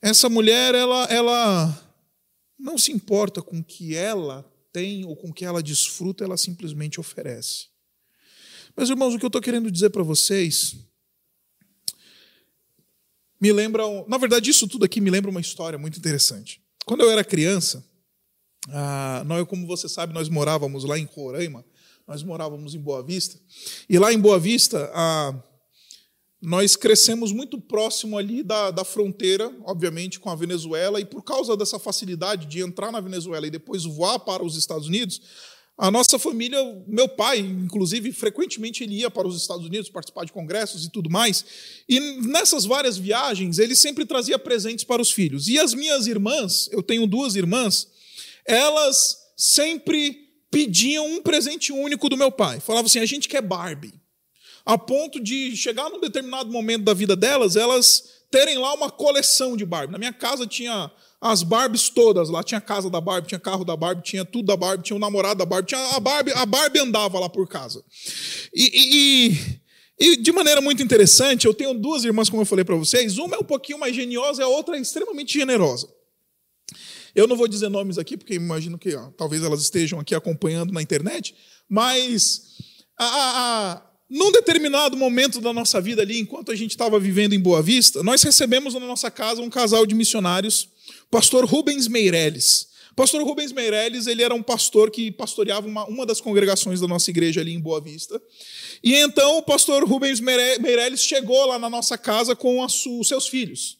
Essa 0.00 0.28
mulher, 0.28 0.74
ela, 0.74 1.04
ela 1.04 1.94
não 2.58 2.78
se 2.78 2.90
importa 2.90 3.42
com 3.42 3.58
o 3.58 3.64
que 3.64 3.94
ela 3.94 4.44
tem 4.72 5.04
ou 5.04 5.14
com 5.14 5.28
o 5.28 5.32
que 5.32 5.44
ela 5.44 5.62
desfruta, 5.62 6.24
ela 6.24 6.36
simplesmente 6.36 6.98
oferece. 6.98 7.66
Mas, 8.74 8.88
irmãos, 8.88 9.14
o 9.14 9.18
que 9.18 9.24
eu 9.24 9.28
estou 9.28 9.42
querendo 9.42 9.70
dizer 9.70 9.90
para 9.90 10.02
vocês 10.02 10.74
me 13.42 13.52
lembra. 13.52 13.82
Na 14.06 14.18
verdade, 14.18 14.48
isso 14.48 14.68
tudo 14.68 14.84
aqui 14.84 15.00
me 15.00 15.10
lembra 15.10 15.28
uma 15.28 15.40
história 15.40 15.76
muito 15.76 15.98
interessante. 15.98 16.62
Quando 16.86 17.00
eu 17.00 17.10
era 17.10 17.24
criança, 17.24 17.84
ah, 18.68 19.24
nós, 19.26 19.44
como 19.48 19.66
você 19.66 19.88
sabe, 19.88 20.14
nós 20.14 20.28
morávamos 20.28 20.84
lá 20.84 20.96
em 20.96 21.06
Roraima, 21.12 21.64
nós 22.06 22.22
morávamos 22.22 22.76
em 22.76 22.78
Boa 22.78 23.02
Vista, 23.02 23.36
e 23.88 23.98
lá 23.98 24.12
em 24.12 24.18
Boa 24.20 24.38
Vista, 24.38 24.88
ah, 24.94 25.34
nós 26.40 26.76
crescemos 26.76 27.32
muito 27.32 27.60
próximo 27.60 28.16
ali 28.16 28.44
da, 28.44 28.70
da 28.70 28.84
fronteira, 28.84 29.52
obviamente, 29.64 30.20
com 30.20 30.30
a 30.30 30.36
Venezuela, 30.36 31.00
e 31.00 31.04
por 31.04 31.24
causa 31.24 31.56
dessa 31.56 31.80
facilidade 31.80 32.46
de 32.46 32.60
entrar 32.60 32.92
na 32.92 33.00
Venezuela 33.00 33.46
e 33.46 33.50
depois 33.50 33.84
voar 33.84 34.20
para 34.20 34.44
os 34.44 34.56
Estados 34.56 34.86
Unidos, 34.86 35.20
a 35.76 35.90
nossa 35.90 36.18
família, 36.18 36.58
meu 36.86 37.08
pai, 37.08 37.38
inclusive, 37.38 38.12
frequentemente 38.12 38.84
ele 38.84 38.96
ia 38.96 39.10
para 39.10 39.26
os 39.26 39.40
Estados 39.40 39.64
Unidos 39.64 39.88
participar 39.88 40.24
de 40.24 40.32
congressos 40.32 40.84
e 40.84 40.90
tudo 40.90 41.10
mais. 41.10 41.44
E 41.88 41.98
nessas 41.98 42.64
várias 42.64 42.98
viagens, 42.98 43.58
ele 43.58 43.74
sempre 43.74 44.04
trazia 44.04 44.38
presentes 44.38 44.84
para 44.84 45.00
os 45.00 45.10
filhos. 45.10 45.48
E 45.48 45.58
as 45.58 45.72
minhas 45.74 46.06
irmãs, 46.06 46.68
eu 46.70 46.82
tenho 46.82 47.06
duas 47.06 47.34
irmãs, 47.36 47.88
elas 48.46 49.16
sempre 49.36 50.28
pediam 50.50 51.06
um 51.06 51.22
presente 51.22 51.72
único 51.72 52.08
do 52.08 52.16
meu 52.16 52.30
pai. 52.30 52.60
Falavam 52.60 52.86
assim: 52.86 53.00
a 53.00 53.06
gente 53.06 53.28
quer 53.28 53.40
Barbie. 53.40 53.94
A 54.64 54.78
ponto 54.78 55.18
de 55.18 55.56
chegar 55.56 55.88
num 55.90 56.00
determinado 56.00 56.52
momento 56.52 56.84
da 56.84 56.94
vida 56.94 57.16
delas, 57.16 57.56
elas 57.56 58.22
terem 58.30 58.58
lá 58.58 58.72
uma 58.74 58.90
coleção 58.90 59.56
de 59.56 59.64
Barbie. 59.64 59.92
Na 59.92 59.98
minha 59.98 60.12
casa 60.12 60.46
tinha 60.46 60.90
as 61.22 61.44
Barbies 61.44 61.88
todas 61.88 62.28
lá. 62.28 62.42
Tinha 62.42 62.60
casa 62.60 62.90
da 62.90 63.00
Barbie, 63.00 63.28
tinha 63.28 63.38
carro 63.38 63.64
da 63.64 63.76
Barbie, 63.76 64.02
tinha 64.02 64.24
tudo 64.24 64.46
da 64.46 64.56
Barbie, 64.56 64.82
tinha 64.82 64.96
o 64.96 64.98
namorado 64.98 65.38
da 65.38 65.46
Barbie, 65.46 65.68
tinha 65.68 65.80
a 65.94 66.00
Barbie, 66.00 66.32
a 66.32 66.44
Barbie 66.44 66.80
andava 66.80 67.20
lá 67.20 67.28
por 67.28 67.46
casa. 67.48 67.82
E, 68.52 69.30
e, 70.00 70.10
e 70.12 70.16
de 70.16 70.32
maneira 70.32 70.60
muito 70.60 70.82
interessante, 70.82 71.46
eu 71.46 71.54
tenho 71.54 71.72
duas 71.74 72.02
irmãs, 72.02 72.28
como 72.28 72.42
eu 72.42 72.46
falei 72.46 72.64
para 72.64 72.74
vocês. 72.74 73.18
Uma 73.18 73.36
é 73.36 73.38
um 73.38 73.44
pouquinho 73.44 73.78
mais 73.78 73.94
geniosa 73.94 74.42
e 74.42 74.44
a 74.44 74.48
outra 74.48 74.76
é 74.76 74.80
extremamente 74.80 75.32
generosa. 75.32 75.88
Eu 77.14 77.28
não 77.28 77.36
vou 77.36 77.46
dizer 77.46 77.68
nomes 77.68 77.98
aqui, 77.98 78.16
porque 78.16 78.34
imagino 78.34 78.76
que 78.76 78.92
ó, 78.96 79.10
talvez 79.12 79.44
elas 79.44 79.62
estejam 79.62 80.00
aqui 80.00 80.16
acompanhando 80.16 80.72
na 80.72 80.82
internet, 80.82 81.36
mas 81.68 82.56
a, 82.98 83.04
a, 83.04 83.72
a 83.72 83.82
num 84.10 84.32
determinado 84.32 84.96
momento 84.96 85.40
da 85.40 85.52
nossa 85.52 85.80
vida 85.80 86.02
ali, 86.02 86.18
enquanto 86.18 86.50
a 86.50 86.56
gente 86.56 86.72
estava 86.72 86.98
vivendo 86.98 87.32
em 87.32 87.40
Boa 87.40 87.62
Vista, 87.62 88.02
nós 88.02 88.22
recebemos 88.22 88.74
na 88.74 88.80
nossa 88.80 89.10
casa 89.10 89.40
um 89.40 89.48
casal 89.48 89.86
de 89.86 89.94
missionários 89.94 90.71
pastor 91.12 91.44
Rubens 91.44 91.88
Meirelles. 91.88 92.68
Pastor 92.96 93.22
Rubens 93.22 93.52
Meirelles, 93.52 94.06
ele 94.06 94.22
era 94.22 94.34
um 94.34 94.42
pastor 94.42 94.90
que 94.90 95.10
pastoreava 95.12 95.66
uma, 95.66 95.84
uma 95.84 96.06
das 96.06 96.22
congregações 96.22 96.80
da 96.80 96.88
nossa 96.88 97.10
igreja 97.10 97.42
ali 97.42 97.52
em 97.52 97.60
Boa 97.60 97.82
Vista. 97.82 98.20
E 98.82 98.94
então 98.94 99.36
o 99.36 99.42
pastor 99.42 99.84
Rubens 99.84 100.20
Meirelles 100.20 101.02
chegou 101.02 101.46
lá 101.46 101.58
na 101.58 101.68
nossa 101.68 101.98
casa 101.98 102.34
com 102.34 102.64
os 102.64 102.82
seus 103.06 103.28
filhos. 103.28 103.78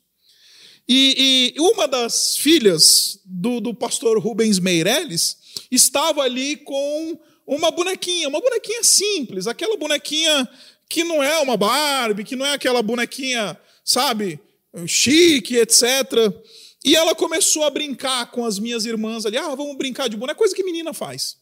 E, 0.87 1.55
e, 1.57 1.61
uma 1.61 1.89
das 1.89 2.37
filhas 2.37 3.19
do, 3.25 3.61
do 3.61 3.73
pastor 3.73 4.19
Rubens 4.19 4.59
Meirelles 4.59 5.39
estava 5.71 6.23
ali 6.23 6.57
com 6.57 7.19
uma 7.47 7.71
bonequinha, 7.71 8.29
uma 8.29 8.41
bonequinha 8.41 8.83
simples, 8.83 9.47
aquela 9.47 9.79
bonequinha 9.79 10.47
que 10.87 11.03
não 11.03 11.23
é 11.23 11.39
uma 11.39 11.57
Barbie, 11.57 12.25
que 12.25 12.37
não 12.37 12.45
é 12.45 12.53
aquela 12.53 12.83
bonequinha, 12.83 13.59
sabe, 13.83 14.39
chique, 14.87 15.57
etc. 15.57 15.83
E 16.85 16.97
ela 16.97 17.15
começou 17.15 17.65
a 17.65 17.71
brincar 17.71 18.31
com 18.31 18.45
as 18.45 18.59
minhas 18.59 18.85
irmãs 18.85 19.25
ali. 19.25 19.37
Ah, 19.37 19.55
vamos 19.55 19.77
brincar 19.77 20.09
de 20.09 20.17
boneca, 20.17 20.39
coisa 20.39 20.55
que 20.55 20.65
menina 20.65 20.93
faz. 20.93 21.37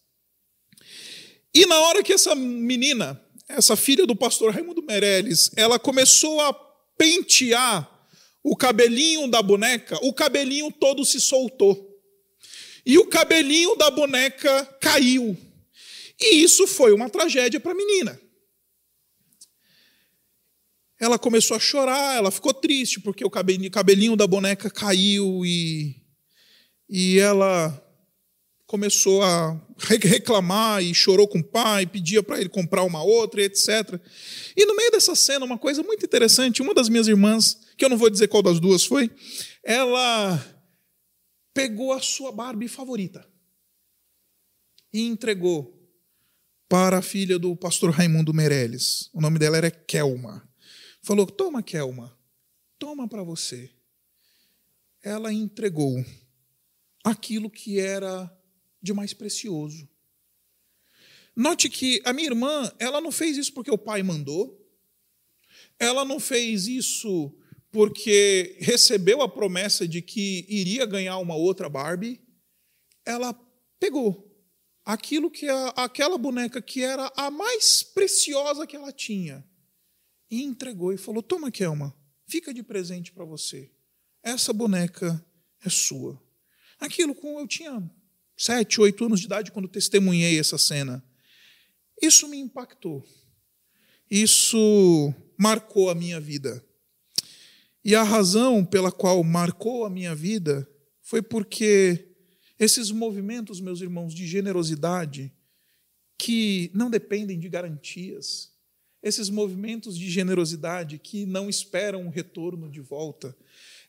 E 1.54 1.66
na 1.66 1.80
hora 1.80 2.02
que 2.02 2.12
essa 2.12 2.34
menina, 2.34 3.20
essa 3.48 3.74
filha 3.76 4.06
do 4.06 4.14
pastor 4.14 4.52
Raimundo 4.52 4.82
Meirelles, 4.82 5.50
ela 5.56 5.78
começou 5.78 6.40
a 6.40 6.52
pentear 6.96 7.88
o 8.42 8.56
cabelinho 8.56 9.28
da 9.28 9.42
boneca, 9.42 9.98
o 10.02 10.12
cabelinho 10.12 10.70
todo 10.70 11.04
se 11.04 11.20
soltou. 11.20 11.88
E 12.84 12.98
o 12.98 13.06
cabelinho 13.06 13.76
da 13.76 13.90
boneca 13.90 14.64
caiu. 14.80 15.36
E 16.18 16.42
isso 16.42 16.66
foi 16.66 16.92
uma 16.92 17.08
tragédia 17.08 17.60
para 17.60 17.72
a 17.72 17.74
menina 17.74 18.20
ela 21.00 21.18
começou 21.18 21.56
a 21.56 21.60
chorar, 21.60 22.16
ela 22.16 22.30
ficou 22.30 22.52
triste 22.52 23.00
porque 23.00 23.24
o 23.24 23.30
cabelinho 23.30 24.16
da 24.16 24.26
boneca 24.26 24.68
caiu 24.68 25.44
e, 25.46 25.96
e 26.88 27.18
ela 27.18 27.82
começou 28.66 29.22
a 29.22 29.60
reclamar 29.78 30.82
e 30.82 30.94
chorou 30.94 31.26
com 31.26 31.38
o 31.38 31.44
pai, 31.44 31.86
pedia 31.86 32.22
para 32.22 32.38
ele 32.38 32.50
comprar 32.50 32.84
uma 32.84 33.02
outra, 33.02 33.42
etc. 33.42 33.98
E 34.54 34.66
no 34.66 34.76
meio 34.76 34.92
dessa 34.92 35.14
cena, 35.16 35.44
uma 35.44 35.58
coisa 35.58 35.82
muito 35.82 36.04
interessante, 36.04 36.62
uma 36.62 36.74
das 36.74 36.88
minhas 36.88 37.08
irmãs, 37.08 37.58
que 37.78 37.84
eu 37.84 37.88
não 37.88 37.96
vou 37.96 38.10
dizer 38.10 38.28
qual 38.28 38.42
das 38.42 38.60
duas 38.60 38.84
foi, 38.84 39.10
ela 39.64 40.38
pegou 41.54 41.92
a 41.92 42.00
sua 42.00 42.30
Barbie 42.30 42.68
favorita 42.68 43.26
e 44.92 45.06
entregou 45.06 45.76
para 46.68 46.98
a 46.98 47.02
filha 47.02 47.38
do 47.38 47.56
pastor 47.56 47.90
Raimundo 47.90 48.34
Meirelles. 48.34 49.10
O 49.12 49.20
nome 49.20 49.38
dela 49.38 49.56
era 49.56 49.70
Kelma. 49.70 50.49
Falou: 51.02 51.26
Toma, 51.26 51.62
Kelma, 51.62 52.16
toma 52.78 53.08
para 53.08 53.22
você. 53.22 53.70
Ela 55.02 55.32
entregou 55.32 56.04
aquilo 57.02 57.50
que 57.50 57.78
era 57.78 58.30
de 58.82 58.92
mais 58.92 59.14
precioso. 59.14 59.88
Note 61.34 61.70
que 61.70 62.02
a 62.04 62.12
minha 62.12 62.28
irmã, 62.28 62.70
ela 62.78 63.00
não 63.00 63.10
fez 63.10 63.36
isso 63.36 63.52
porque 63.54 63.70
o 63.70 63.78
pai 63.78 64.02
mandou, 64.02 64.60
ela 65.78 66.04
não 66.04 66.20
fez 66.20 66.66
isso 66.66 67.34
porque 67.70 68.56
recebeu 68.60 69.22
a 69.22 69.28
promessa 69.28 69.86
de 69.86 70.02
que 70.02 70.44
iria 70.48 70.84
ganhar 70.84 71.16
uma 71.18 71.36
outra 71.36 71.68
Barbie. 71.68 72.20
Ela 73.06 73.32
pegou 73.78 74.28
aquilo 74.84 75.30
que 75.30 75.48
a, 75.48 75.68
aquela 75.68 76.18
boneca 76.18 76.60
que 76.60 76.82
era 76.82 77.10
a 77.16 77.30
mais 77.30 77.82
preciosa 77.82 78.66
que 78.66 78.76
ela 78.76 78.92
tinha 78.92 79.48
e 80.30 80.42
entregou 80.42 80.92
e 80.92 80.96
falou: 80.96 81.22
Toma, 81.22 81.50
Kelma, 81.50 81.94
fica 82.26 82.54
de 82.54 82.62
presente 82.62 83.12
para 83.12 83.24
você. 83.24 83.70
Essa 84.22 84.52
boneca 84.52 85.24
é 85.64 85.68
sua. 85.68 86.22
Aquilo 86.78 87.14
com 87.14 87.40
eu 87.40 87.46
tinha 87.46 87.90
sete, 88.36 88.80
oito 88.80 89.04
anos 89.04 89.20
de 89.20 89.26
idade 89.26 89.52
quando 89.52 89.68
testemunhei 89.68 90.38
essa 90.38 90.56
cena. 90.56 91.04
Isso 92.00 92.28
me 92.28 92.38
impactou. 92.38 93.04
Isso 94.10 95.14
marcou 95.36 95.90
a 95.90 95.94
minha 95.94 96.18
vida. 96.18 96.64
E 97.84 97.94
a 97.94 98.02
razão 98.02 98.64
pela 98.64 98.92
qual 98.92 99.22
marcou 99.22 99.84
a 99.84 99.90
minha 99.90 100.14
vida 100.14 100.68
foi 101.00 101.22
porque 101.22 102.08
esses 102.58 102.90
movimentos, 102.90 103.60
meus 103.60 103.80
irmãos, 103.80 104.14
de 104.14 104.26
generosidade, 104.26 105.32
que 106.18 106.70
não 106.74 106.90
dependem 106.90 107.38
de 107.38 107.48
garantias, 107.48 108.52
esses 109.02 109.30
movimentos 109.30 109.98
de 109.98 110.10
generosidade 110.10 110.98
que 110.98 111.24
não 111.24 111.48
esperam 111.48 112.02
um 112.02 112.10
retorno 112.10 112.70
de 112.70 112.80
volta, 112.80 113.36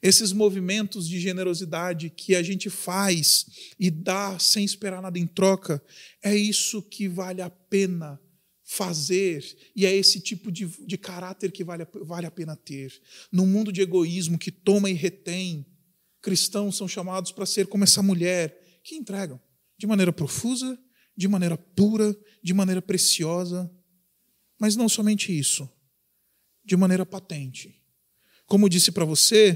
esses 0.02 0.32
movimentos 0.32 1.08
de 1.08 1.20
generosidade 1.20 2.10
que 2.10 2.36
a 2.36 2.42
gente 2.42 2.70
faz 2.70 3.46
e 3.80 3.92
dá 3.92 4.40
sem 4.40 4.66
esperar 4.66 5.02
nada 5.02 5.20
em 5.20 5.28
troca, 5.28 5.84
é 6.24 6.36
isso 6.36 6.82
que 6.82 7.08
vale 7.08 7.42
a 7.42 7.50
pena 7.50 8.20
fazer 8.64 9.44
e 9.76 9.86
é 9.86 9.94
esse 9.94 10.20
tipo 10.20 10.52
de, 10.52 10.66
de 10.66 10.98
caráter 10.98 11.52
que 11.52 11.64
vale, 11.64 11.86
vale 12.04 12.26
a 12.26 12.32
pena 12.32 12.56
ter. 12.56 12.92
Num 13.32 13.46
mundo 13.46 13.72
de 13.72 13.82
egoísmo 13.82 14.40
que 14.40 14.50
toma 14.50 14.90
e 14.90 14.94
retém, 14.94 15.66
cristãos 16.22 16.78
são 16.78 16.88
chamados 16.88 17.32
para 17.32 17.46
ser 17.46 17.68
como 17.68 17.84
essa 17.84 18.02
mulher 18.02 18.80
que 18.84 18.96
entregam 18.96 19.40
de 19.78 19.86
maneira 19.86 20.14
profusa, 20.14 20.80
de 21.16 21.28
maneira 21.28 21.58
pura, 21.58 22.16
de 22.42 22.54
maneira 22.54 22.82
preciosa, 22.82 23.70
mas 24.62 24.76
não 24.76 24.88
somente 24.88 25.36
isso, 25.36 25.68
de 26.64 26.78
maneira 26.78 27.04
patente. 27.04 27.82
Como 28.46 28.70
disse 28.70 28.92
para 28.92 29.04
você, 29.04 29.56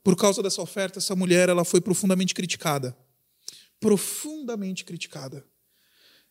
por 0.00 0.14
causa 0.14 0.40
dessa 0.44 0.62
oferta, 0.62 1.00
essa 1.00 1.16
mulher 1.16 1.48
ela 1.48 1.64
foi 1.64 1.80
profundamente 1.80 2.32
criticada. 2.32 2.96
Profundamente 3.80 4.84
criticada. 4.84 5.44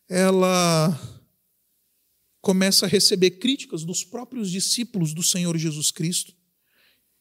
Ela 0.08 0.98
começa 2.40 2.86
a 2.86 2.88
receber 2.88 3.32
críticas 3.32 3.84
dos 3.84 4.02
próprios 4.02 4.50
discípulos 4.50 5.12
do 5.12 5.22
Senhor 5.22 5.58
Jesus 5.58 5.90
Cristo, 5.90 6.32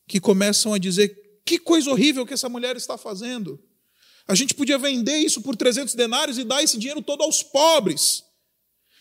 que 0.08 0.22
começam 0.22 0.74
a 0.74 0.78
dizer: 0.78 1.42
que 1.46 1.60
coisa 1.60 1.92
horrível 1.92 2.26
que 2.26 2.34
essa 2.34 2.48
mulher 2.48 2.78
está 2.78 2.98
fazendo. 2.98 3.62
A 4.26 4.36
gente 4.36 4.54
podia 4.54 4.78
vender 4.78 5.18
isso 5.18 5.42
por 5.42 5.58
300 5.58 5.96
denários 5.96 6.38
e 6.38 6.46
dar 6.46 6.64
esse 6.64 6.78
dinheiro 6.78 7.02
todo 7.02 7.24
aos 7.24 7.44
pobres. 7.44 8.24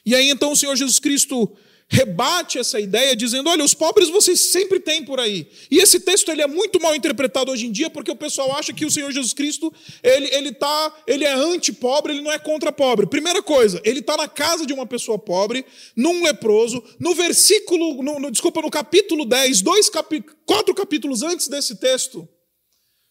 E 0.05 0.17
aí 0.17 0.31
então 0.31 0.51
o 0.51 0.57
Senhor 0.57 0.75
Jesus 0.75 0.99
Cristo 0.99 1.57
rebate 1.93 2.59
essa 2.59 2.81
ideia 2.81 3.15
dizendo: 3.15 3.51
olha, 3.51 3.63
os 3.63 3.75
pobres 3.75 4.09
vocês 4.09 4.41
sempre 4.41 4.81
têm 4.81 5.05
por 5.05 5.21
aí. 5.21 5.47
E 5.71 5.79
esse 5.79 6.01
texto 6.01 6.31
ele 6.31 6.41
é 6.41 6.47
muito 6.47 6.81
mal 6.81 6.97
interpretado 6.97 7.53
hoje 7.53 7.67
em 7.67 7.71
dia 7.71 7.91
porque 7.91 8.11
o 8.11 8.17
pessoal 8.17 8.57
acha 8.57 8.73
que 8.73 8.87
o 8.87 8.91
Senhor 8.91 9.13
Jesus 9.13 9.35
Cristo 9.35 9.73
ele 10.03 10.29
ele 10.35 10.53
tá 10.53 11.03
ele 11.07 11.25
é 11.25 11.33
anti-pobre, 11.35 12.15
ele 12.15 12.23
não 12.23 12.33
é 12.33 12.39
contra 12.39 12.73
pobre. 12.73 13.07
Primeira 13.07 13.43
coisa, 13.43 13.81
ele 13.85 14.01
está 14.01 14.17
na 14.17 14.27
casa 14.27 14.65
de 14.65 14.73
uma 14.73 14.87
pessoa 14.87 15.19
pobre, 15.19 15.67
num 15.95 16.25
leproso, 16.25 16.83
no 16.99 17.15
versículo, 17.15 18.03
no, 18.03 18.19
no 18.19 18.31
desculpa, 18.31 18.63
no 18.63 18.71
capítulo 18.71 19.27
10, 19.27 19.61
dois 19.61 19.91
capi, 19.91 20.25
quatro 20.47 20.75
capítulos 20.75 21.23
antes 21.23 21.47
desse 21.47 21.77
texto, 21.77 22.27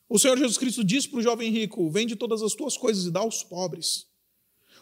o 0.09 0.17
Senhor 0.17 0.37
Jesus 0.37 0.57
Cristo 0.57 0.83
diz 0.83 1.05
para 1.05 1.19
o 1.19 1.21
jovem 1.21 1.51
rico: 1.51 1.87
vende 1.91 2.15
todas 2.15 2.41
as 2.41 2.53
tuas 2.55 2.75
coisas 2.75 3.05
e 3.05 3.11
dá 3.11 3.19
aos 3.19 3.43
pobres. 3.43 4.10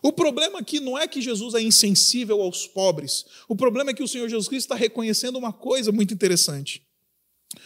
O 0.01 0.13
problema 0.13 0.59
aqui 0.59 0.79
não 0.79 0.97
é 0.97 1.07
que 1.07 1.21
Jesus 1.21 1.53
é 1.53 1.61
insensível 1.61 2.41
aos 2.41 2.67
pobres. 2.67 3.25
O 3.47 3.55
problema 3.55 3.91
é 3.91 3.93
que 3.93 4.03
o 4.03 4.07
Senhor 4.07 4.29
Jesus 4.29 4.47
Cristo 4.47 4.65
está 4.65 4.75
reconhecendo 4.75 5.37
uma 5.37 5.51
coisa 5.51 5.91
muito 5.91 6.13
interessante. 6.13 6.81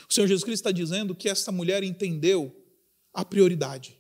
O 0.09 0.13
Senhor 0.13 0.27
Jesus 0.27 0.43
Cristo 0.43 0.61
está 0.61 0.71
dizendo 0.71 1.13
que 1.13 1.29
essa 1.29 1.51
mulher 1.51 1.83
entendeu 1.83 2.55
a 3.13 3.23
prioridade. 3.23 3.97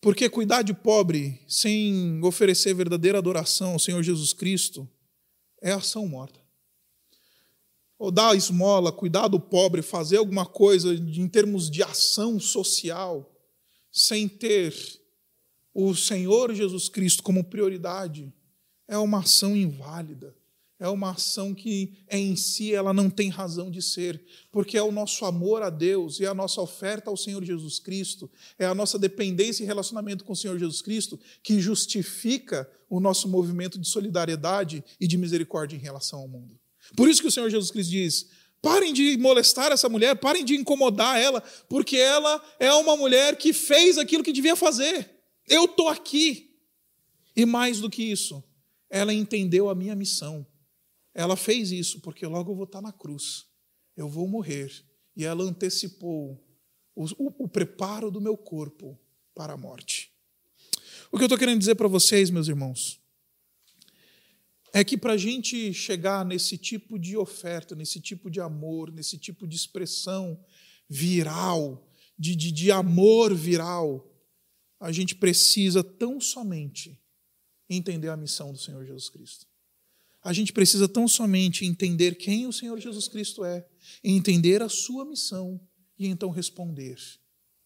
Porque 0.00 0.30
cuidar 0.30 0.62
de 0.62 0.72
pobre 0.72 1.38
sem 1.46 2.20
oferecer 2.24 2.74
verdadeira 2.74 3.18
adoração 3.18 3.72
ao 3.72 3.78
Senhor 3.78 4.02
Jesus 4.02 4.32
Cristo 4.32 4.88
é 5.60 5.72
ação 5.72 6.08
morta. 6.08 6.40
Ou 7.98 8.10
dar 8.10 8.34
esmola, 8.34 8.90
cuidar 8.90 9.28
do 9.28 9.38
pobre, 9.38 9.82
fazer 9.82 10.16
alguma 10.16 10.46
coisa 10.46 10.94
em 10.94 11.28
termos 11.28 11.70
de 11.70 11.82
ação 11.82 12.40
social, 12.40 13.30
sem 13.92 14.26
ter 14.26 14.74
o 15.74 15.94
Senhor 15.94 16.52
Jesus 16.54 16.88
Cristo 16.88 17.22
como 17.22 17.44
prioridade 17.44 18.32
é 18.88 18.98
uma 18.98 19.20
ação 19.20 19.56
inválida. 19.56 20.34
É 20.80 20.88
uma 20.88 21.10
ação 21.10 21.54
que 21.54 21.92
em 22.10 22.34
si 22.34 22.72
ela 22.72 22.94
não 22.94 23.10
tem 23.10 23.28
razão 23.28 23.70
de 23.70 23.82
ser, 23.82 24.18
porque 24.50 24.78
é 24.78 24.82
o 24.82 24.90
nosso 24.90 25.26
amor 25.26 25.62
a 25.62 25.68
Deus 25.68 26.18
e 26.20 26.26
a 26.26 26.32
nossa 26.32 26.58
oferta 26.62 27.10
ao 27.10 27.18
Senhor 27.18 27.44
Jesus 27.44 27.78
Cristo, 27.78 28.30
é 28.58 28.64
a 28.64 28.74
nossa 28.74 28.98
dependência 28.98 29.62
e 29.62 29.66
relacionamento 29.66 30.24
com 30.24 30.32
o 30.32 30.36
Senhor 30.36 30.58
Jesus 30.58 30.80
Cristo 30.80 31.20
que 31.42 31.60
justifica 31.60 32.66
o 32.88 32.98
nosso 32.98 33.28
movimento 33.28 33.78
de 33.78 33.86
solidariedade 33.86 34.82
e 34.98 35.06
de 35.06 35.18
misericórdia 35.18 35.76
em 35.76 35.80
relação 35.80 36.20
ao 36.20 36.28
mundo. 36.28 36.58
Por 36.96 37.10
isso 37.10 37.20
que 37.20 37.28
o 37.28 37.30
Senhor 37.30 37.50
Jesus 37.50 37.70
Cristo 37.70 37.90
diz: 37.90 38.30
Parem 38.62 38.94
de 38.94 39.18
molestar 39.18 39.70
essa 39.72 39.88
mulher, 39.88 40.16
parem 40.16 40.46
de 40.46 40.54
incomodar 40.54 41.20
ela, 41.20 41.42
porque 41.68 41.98
ela 41.98 42.42
é 42.58 42.72
uma 42.72 42.96
mulher 42.96 43.36
que 43.36 43.52
fez 43.52 43.98
aquilo 43.98 44.24
que 44.24 44.32
devia 44.32 44.56
fazer. 44.56 45.19
Eu 45.50 45.64
estou 45.64 45.88
aqui. 45.88 46.56
E 47.34 47.44
mais 47.44 47.80
do 47.80 47.90
que 47.90 48.02
isso, 48.02 48.42
ela 48.88 49.12
entendeu 49.12 49.68
a 49.68 49.74
minha 49.74 49.96
missão. 49.96 50.46
Ela 51.12 51.36
fez 51.36 51.72
isso 51.72 52.00
porque 52.00 52.26
logo 52.26 52.52
eu 52.52 52.56
vou 52.56 52.64
estar 52.64 52.80
na 52.80 52.92
cruz. 52.92 53.46
Eu 53.96 54.08
vou 54.08 54.28
morrer. 54.28 54.72
E 55.16 55.24
ela 55.24 55.42
antecipou 55.42 56.40
o, 56.94 57.04
o, 57.04 57.44
o 57.44 57.48
preparo 57.48 58.10
do 58.10 58.20
meu 58.20 58.36
corpo 58.36 58.98
para 59.34 59.54
a 59.54 59.56
morte. 59.56 60.12
O 61.10 61.16
que 61.16 61.24
eu 61.24 61.26
estou 61.26 61.38
querendo 61.38 61.58
dizer 61.58 61.74
para 61.74 61.88
vocês, 61.88 62.30
meus 62.30 62.46
irmãos, 62.46 63.00
é 64.72 64.84
que 64.84 64.96
para 64.96 65.14
a 65.14 65.16
gente 65.16 65.72
chegar 65.74 66.24
nesse 66.24 66.56
tipo 66.56 66.98
de 66.98 67.16
oferta, 67.16 67.74
nesse 67.74 68.00
tipo 68.00 68.30
de 68.30 68.40
amor, 68.40 68.92
nesse 68.92 69.18
tipo 69.18 69.46
de 69.48 69.56
expressão 69.56 70.38
viral, 70.88 71.88
de, 72.16 72.36
de, 72.36 72.52
de 72.52 72.70
amor 72.70 73.34
viral, 73.34 74.09
a 74.80 74.90
gente 74.90 75.14
precisa 75.14 75.84
tão 75.84 76.18
somente 76.18 76.98
entender 77.68 78.08
a 78.08 78.16
missão 78.16 78.50
do 78.50 78.58
Senhor 78.58 78.84
Jesus 78.84 79.10
Cristo. 79.10 79.46
A 80.22 80.32
gente 80.32 80.52
precisa 80.52 80.88
tão 80.88 81.06
somente 81.06 81.64
entender 81.64 82.16
quem 82.16 82.46
o 82.46 82.52
Senhor 82.52 82.78
Jesus 82.80 83.06
Cristo 83.06 83.44
é, 83.44 83.66
entender 84.02 84.62
a 84.62 84.68
sua 84.68 85.04
missão 85.04 85.60
e 85.98 86.06
então 86.06 86.30
responder 86.30 86.96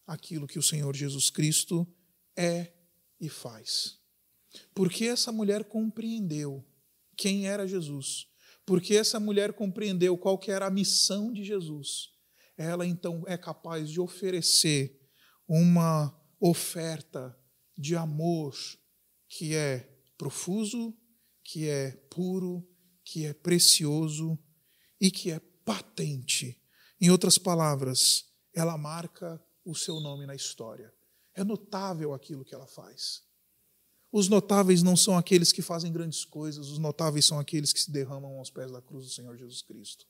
aquilo 0.06 0.46
que 0.46 0.58
o 0.58 0.62
Senhor 0.62 0.94
Jesus 0.94 1.30
Cristo 1.30 1.86
é 2.36 2.72
e 3.20 3.28
faz. 3.28 3.98
Porque 4.74 5.06
essa 5.06 5.32
mulher 5.32 5.64
compreendeu 5.64 6.64
quem 7.16 7.46
era 7.46 7.66
Jesus, 7.66 8.26
porque 8.66 8.96
essa 8.96 9.18
mulher 9.18 9.52
compreendeu 9.52 10.16
qual 10.18 10.36
que 10.36 10.50
era 10.50 10.66
a 10.66 10.70
missão 10.70 11.32
de 11.32 11.44
Jesus, 11.44 12.10
ela 12.56 12.86
então 12.86 13.22
é 13.26 13.36
capaz 13.36 13.90
de 13.90 14.00
oferecer 14.00 15.00
uma 15.46 16.14
oferta 16.46 17.34
de 17.74 17.96
amor 17.96 18.54
que 19.26 19.54
é 19.54 19.80
profuso, 20.18 20.94
que 21.42 21.66
é 21.66 21.92
puro, 22.10 22.68
que 23.02 23.24
é 23.24 23.32
precioso 23.32 24.38
e 25.00 25.10
que 25.10 25.30
é 25.30 25.40
patente. 25.64 26.62
Em 27.00 27.10
outras 27.10 27.38
palavras, 27.38 28.26
ela 28.54 28.76
marca 28.76 29.42
o 29.64 29.74
seu 29.74 29.98
nome 30.00 30.26
na 30.26 30.34
história. 30.34 30.92
É 31.34 31.42
notável 31.42 32.12
aquilo 32.12 32.44
que 32.44 32.54
ela 32.54 32.66
faz. 32.66 33.22
Os 34.12 34.28
notáveis 34.28 34.82
não 34.82 34.98
são 34.98 35.16
aqueles 35.16 35.50
que 35.50 35.62
fazem 35.62 35.90
grandes 35.90 36.26
coisas, 36.26 36.68
os 36.68 36.78
notáveis 36.78 37.24
são 37.24 37.38
aqueles 37.38 37.72
que 37.72 37.80
se 37.80 37.90
derramam 37.90 38.38
aos 38.38 38.50
pés 38.50 38.70
da 38.70 38.82
cruz 38.82 39.06
do 39.06 39.12
Senhor 39.12 39.34
Jesus 39.34 39.62
Cristo. 39.62 40.06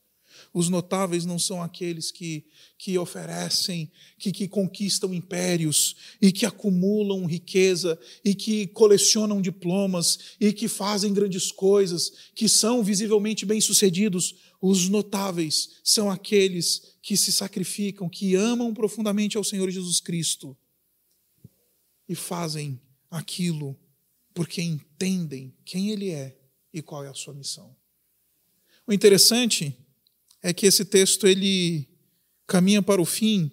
Os 0.53 0.69
notáveis 0.69 1.25
não 1.25 1.39
são 1.39 1.63
aqueles 1.63 2.11
que, 2.11 2.45
que 2.79 2.97
oferecem, 2.99 3.91
que, 4.19 4.33
que 4.33 4.49
conquistam 4.49 5.13
impérios 5.13 5.97
e 6.21 6.31
que 6.31 6.47
acumulam 6.47 7.27
riqueza 7.27 7.99
e 8.25 8.35
que 8.35 8.67
colecionam 8.69 9.41
diplomas 9.41 10.19
e 10.41 10.53
que 10.53 10.69
fazem 10.69 11.13
grandes 11.13 11.51
coisas, 11.51 12.13
que 12.35 12.49
são 12.49 12.83
visivelmente 12.83 13.45
bem-sucedidos. 13.45 14.35
Os 14.61 14.89
notáveis 14.89 15.71
são 15.83 16.11
aqueles 16.11 16.95
que 17.03 17.17
se 17.17 17.33
sacrificam, 17.33 18.09
que 18.09 18.35
amam 18.35 18.73
profundamente 18.73 19.37
ao 19.37 19.45
Senhor 19.45 19.71
Jesus 19.71 20.01
Cristo 20.01 20.57
e 22.09 22.15
fazem 22.15 22.81
aquilo 23.11 23.79
porque 24.35 24.61
entendem 24.61 25.55
quem 25.65 25.91
Ele 25.91 26.11
é 26.11 26.37
e 26.73 26.83
qual 26.83 27.05
é 27.05 27.09
a 27.09 27.15
sua 27.15 27.33
missão. 27.33 27.75
O 28.87 28.93
interessante 28.93 29.75
é 30.45 30.53
que 30.53 30.67
esse 30.67 30.85
texto 30.85 31.27
ele 31.27 31.89
caminha 32.47 32.83
para 32.83 33.01
o 33.01 33.07
fim, 33.07 33.51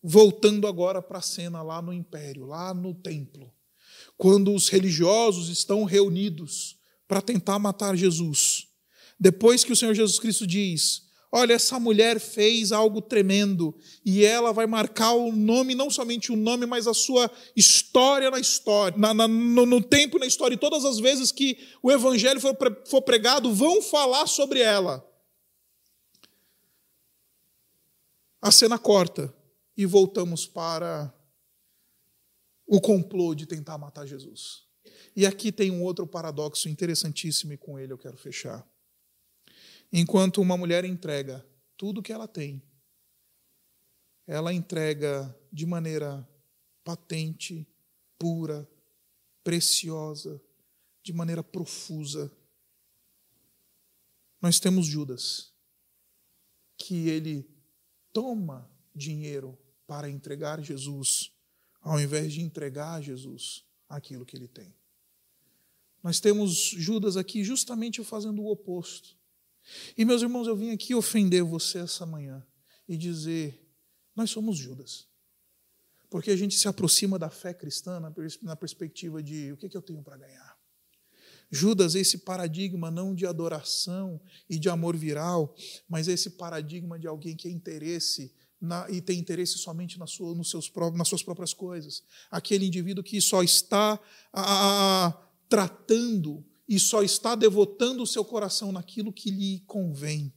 voltando 0.00 0.68
agora 0.68 1.02
para 1.02 1.18
a 1.18 1.22
cena 1.22 1.62
lá 1.62 1.82
no 1.82 1.92
império, 1.92 2.46
lá 2.46 2.72
no 2.72 2.94
templo, 2.94 3.52
quando 4.16 4.54
os 4.54 4.68
religiosos 4.68 5.48
estão 5.48 5.82
reunidos 5.82 6.76
para 7.08 7.20
tentar 7.20 7.58
matar 7.58 7.96
Jesus. 7.96 8.68
Depois 9.18 9.64
que 9.64 9.72
o 9.72 9.76
Senhor 9.76 9.92
Jesus 9.94 10.20
Cristo 10.20 10.46
diz: 10.46 11.08
Olha, 11.32 11.54
essa 11.54 11.80
mulher 11.80 12.20
fez 12.20 12.70
algo 12.70 13.02
tremendo 13.02 13.76
e 14.06 14.24
ela 14.24 14.52
vai 14.52 14.68
marcar 14.68 15.14
o 15.14 15.32
nome, 15.32 15.74
não 15.74 15.90
somente 15.90 16.30
o 16.30 16.36
nome, 16.36 16.66
mas 16.66 16.86
a 16.86 16.94
sua 16.94 17.28
história 17.56 18.30
na 18.30 18.38
história, 18.38 18.96
na, 18.96 19.12
na, 19.12 19.26
no, 19.26 19.66
no, 19.66 19.82
tempo 19.82 20.18
e 20.18 20.20
na 20.20 20.26
história. 20.26 20.54
E 20.54 20.58
todas 20.58 20.84
as 20.84 21.00
vezes 21.00 21.32
que 21.32 21.58
o 21.82 21.90
evangelho 21.90 22.40
for, 22.40 22.56
for 22.86 23.02
pregado, 23.02 23.52
vão 23.52 23.82
falar 23.82 24.28
sobre 24.28 24.60
ela. 24.60 25.04
A 28.40 28.52
cena 28.52 28.78
corta 28.78 29.34
e 29.76 29.84
voltamos 29.84 30.46
para 30.46 31.12
o 32.66 32.80
complô 32.80 33.34
de 33.34 33.46
tentar 33.46 33.78
matar 33.78 34.06
Jesus. 34.06 34.66
E 35.16 35.26
aqui 35.26 35.50
tem 35.50 35.70
um 35.70 35.82
outro 35.82 36.06
paradoxo 36.06 36.68
interessantíssimo 36.68 37.52
e 37.52 37.56
com 37.56 37.78
ele 37.78 37.92
eu 37.92 37.98
quero 37.98 38.16
fechar. 38.16 38.66
enquanto 39.90 40.42
uma 40.42 40.56
mulher 40.56 40.84
entrega 40.84 41.44
tudo 41.76 42.02
que 42.02 42.12
ela 42.12 42.28
tem, 42.28 42.62
ela 44.26 44.52
entrega 44.52 45.34
de 45.50 45.64
maneira 45.64 46.28
patente, 46.84 47.66
pura, 48.18 48.68
preciosa, 49.42 50.40
de 51.02 51.12
maneira 51.12 51.42
profusa. 51.42 52.30
Nós 54.42 54.60
temos 54.60 54.86
Judas, 54.86 55.54
que 56.76 57.08
ele 57.08 57.57
toma 58.18 58.68
dinheiro 58.92 59.56
para 59.86 60.10
entregar 60.10 60.60
Jesus, 60.60 61.30
ao 61.80 62.00
invés 62.00 62.32
de 62.32 62.40
entregar 62.40 62.94
a 62.94 63.00
Jesus 63.00 63.64
aquilo 63.88 64.26
que 64.26 64.36
ele 64.36 64.48
tem. 64.48 64.74
Nós 66.02 66.18
temos 66.18 66.50
Judas 66.58 67.16
aqui 67.16 67.44
justamente 67.44 68.02
fazendo 68.02 68.42
o 68.42 68.50
oposto. 68.50 69.16
E, 69.96 70.04
meus 70.04 70.20
irmãos, 70.20 70.48
eu 70.48 70.56
vim 70.56 70.72
aqui 70.72 70.96
ofender 70.96 71.44
você 71.44 71.78
essa 71.78 72.04
manhã 72.04 72.44
e 72.88 72.96
dizer: 72.96 73.64
nós 74.16 74.30
somos 74.30 74.58
Judas. 74.58 75.06
Porque 76.10 76.32
a 76.32 76.36
gente 76.36 76.58
se 76.58 76.66
aproxima 76.66 77.20
da 77.20 77.30
fé 77.30 77.54
cristã 77.54 78.00
na 78.42 78.56
perspectiva 78.56 79.22
de 79.22 79.52
o 79.52 79.56
que, 79.56 79.76
eu 79.76 79.82
tenho 79.82 80.02
para 80.02 80.16
ganhar. 80.16 80.57
Judas, 81.50 81.94
esse 81.94 82.18
paradigma 82.18 82.90
não 82.90 83.14
de 83.14 83.26
adoração 83.26 84.20
e 84.48 84.58
de 84.58 84.68
amor 84.68 84.96
viral, 84.96 85.54
mas 85.88 86.08
esse 86.08 86.30
paradigma 86.30 86.98
de 86.98 87.06
alguém 87.06 87.34
que 87.34 87.48
é 87.48 87.50
interesse 87.50 88.32
na, 88.60 88.90
e 88.90 89.00
tem 89.00 89.18
interesse 89.18 89.56
somente 89.58 89.98
na 89.98 90.06
sua, 90.06 90.34
nos 90.34 90.50
seus, 90.50 90.70
nas 90.94 91.08
suas 91.08 91.22
próprias 91.22 91.54
coisas. 91.54 92.02
Aquele 92.30 92.66
indivíduo 92.66 93.04
que 93.04 93.20
só 93.20 93.42
está 93.42 93.98
a, 94.32 95.06
a, 95.06 95.12
tratando 95.48 96.44
e 96.68 96.78
só 96.78 97.02
está 97.02 97.34
devotando 97.34 98.02
o 98.02 98.06
seu 98.06 98.24
coração 98.24 98.72
naquilo 98.72 99.12
que 99.12 99.30
lhe 99.30 99.60
convém. 99.60 100.32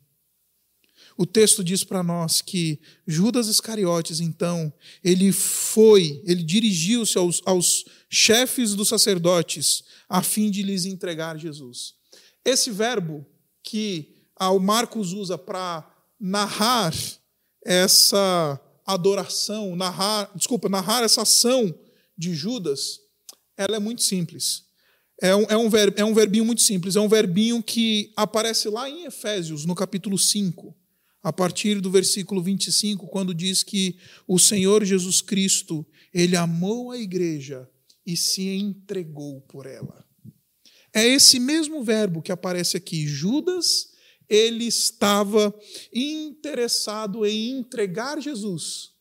O 1.21 1.25
texto 1.27 1.63
diz 1.63 1.83
para 1.83 2.01
nós 2.01 2.41
que 2.41 2.81
Judas 3.05 3.45
Iscariotes, 3.45 4.19
então, 4.19 4.73
ele 5.03 5.31
foi, 5.31 6.19
ele 6.25 6.41
dirigiu-se 6.41 7.15
aos, 7.15 7.43
aos 7.45 7.85
chefes 8.09 8.73
dos 8.73 8.87
sacerdotes 8.87 9.83
a 10.09 10.23
fim 10.23 10.49
de 10.49 10.63
lhes 10.63 10.85
entregar 10.85 11.37
Jesus. 11.37 11.93
Esse 12.43 12.71
verbo 12.71 13.23
que 13.61 14.15
o 14.39 14.57
Marcos 14.57 15.13
usa 15.13 15.37
para 15.37 15.87
narrar 16.19 16.91
essa 17.63 18.59
adoração, 18.83 19.75
narrar, 19.75 20.31
desculpa, 20.35 20.67
narrar 20.69 21.03
essa 21.03 21.21
ação 21.21 21.71
de 22.17 22.33
Judas, 22.33 22.99
ela 23.55 23.75
é 23.75 23.79
muito 23.79 24.01
simples. 24.01 24.63
É 25.21 25.35
um, 25.35 25.43
é, 25.43 25.55
um 25.55 25.69
verbo, 25.69 25.99
é 25.99 26.03
um 26.03 26.15
verbinho 26.15 26.45
muito 26.45 26.63
simples, 26.63 26.95
é 26.95 26.99
um 26.99 27.07
verbinho 27.07 27.61
que 27.61 28.11
aparece 28.17 28.67
lá 28.69 28.89
em 28.89 29.05
Efésios, 29.05 29.65
no 29.65 29.75
capítulo 29.75 30.17
5, 30.17 30.80
a 31.23 31.31
partir 31.31 31.79
do 31.79 31.91
versículo 31.91 32.41
25, 32.41 33.07
quando 33.07 33.33
diz 33.33 33.63
que 33.63 33.97
o 34.27 34.39
Senhor 34.39 34.83
Jesus 34.83 35.21
Cristo, 35.21 35.85
ele 36.13 36.35
amou 36.35 36.91
a 36.91 36.97
igreja 36.97 37.69
e 38.05 38.17
se 38.17 38.47
entregou 38.47 39.41
por 39.41 39.65
ela. 39.65 40.05
É 40.93 41.05
esse 41.05 41.39
mesmo 41.39 41.83
verbo 41.83 42.21
que 42.21 42.31
aparece 42.31 42.75
aqui. 42.75 43.07
Judas, 43.07 43.91
ele 44.27 44.65
estava 44.65 45.53
interessado 45.93 47.25
em 47.25 47.51
entregar 47.51 48.19
Jesus 48.19 48.91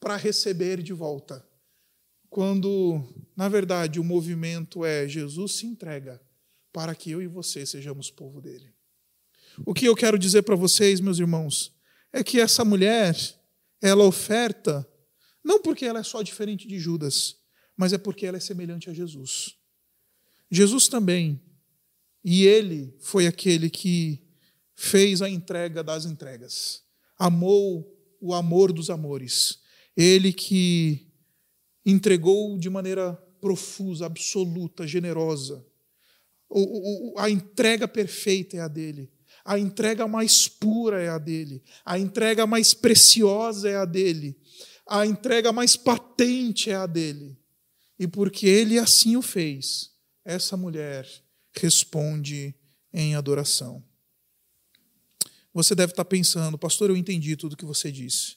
para 0.00 0.16
receber 0.16 0.82
de 0.82 0.92
volta. 0.92 1.46
Quando, 2.28 3.02
na 3.36 3.48
verdade, 3.48 3.98
o 3.98 4.04
movimento 4.04 4.84
é 4.84 5.08
Jesus 5.08 5.52
se 5.58 5.66
entrega 5.66 6.20
para 6.72 6.94
que 6.94 7.10
eu 7.10 7.22
e 7.22 7.26
você 7.26 7.64
sejamos 7.64 8.10
povo 8.10 8.40
dele. 8.40 8.77
O 9.64 9.74
que 9.74 9.86
eu 9.86 9.94
quero 9.94 10.18
dizer 10.18 10.42
para 10.42 10.56
vocês, 10.56 11.00
meus 11.00 11.18
irmãos, 11.18 11.74
é 12.12 12.22
que 12.22 12.40
essa 12.40 12.64
mulher, 12.64 13.16
ela 13.80 14.04
oferta, 14.04 14.88
não 15.44 15.60
porque 15.60 15.84
ela 15.84 16.00
é 16.00 16.02
só 16.02 16.22
diferente 16.22 16.66
de 16.66 16.78
Judas, 16.78 17.36
mas 17.76 17.92
é 17.92 17.98
porque 17.98 18.26
ela 18.26 18.36
é 18.36 18.40
semelhante 18.40 18.90
a 18.90 18.92
Jesus. 18.92 19.56
Jesus 20.50 20.88
também, 20.88 21.40
e 22.24 22.44
ele 22.44 22.96
foi 23.00 23.26
aquele 23.26 23.68
que 23.68 24.22
fez 24.74 25.22
a 25.22 25.28
entrega 25.28 25.82
das 25.82 26.04
entregas, 26.04 26.82
amou 27.18 27.94
o 28.20 28.34
amor 28.34 28.72
dos 28.72 28.90
amores, 28.90 29.60
ele 29.96 30.32
que 30.32 31.08
entregou 31.84 32.58
de 32.58 32.70
maneira 32.70 33.14
profusa, 33.40 34.06
absoluta, 34.06 34.86
generosa. 34.86 35.64
A 37.16 37.28
entrega 37.28 37.86
perfeita 37.86 38.56
é 38.56 38.60
a 38.60 38.68
dele. 38.68 39.12
A 39.48 39.58
entrega 39.58 40.06
mais 40.06 40.46
pura 40.46 41.00
é 41.00 41.08
a 41.08 41.16
dele. 41.16 41.62
A 41.82 41.98
entrega 41.98 42.46
mais 42.46 42.74
preciosa 42.74 43.66
é 43.66 43.76
a 43.76 43.86
dele. 43.86 44.38
A 44.86 45.06
entrega 45.06 45.50
mais 45.54 45.74
patente 45.74 46.68
é 46.68 46.74
a 46.74 46.86
dele. 46.86 47.40
E 47.98 48.06
porque 48.06 48.46
ele 48.46 48.78
assim 48.78 49.16
o 49.16 49.22
fez, 49.22 49.90
essa 50.22 50.54
mulher 50.54 51.08
responde 51.54 52.54
em 52.92 53.14
adoração. 53.14 53.82
Você 55.54 55.74
deve 55.74 55.92
estar 55.92 56.04
pensando, 56.04 56.58
pastor, 56.58 56.90
eu 56.90 56.96
entendi 56.96 57.34
tudo 57.34 57.56
que 57.56 57.64
você 57.64 57.90
disse. 57.90 58.36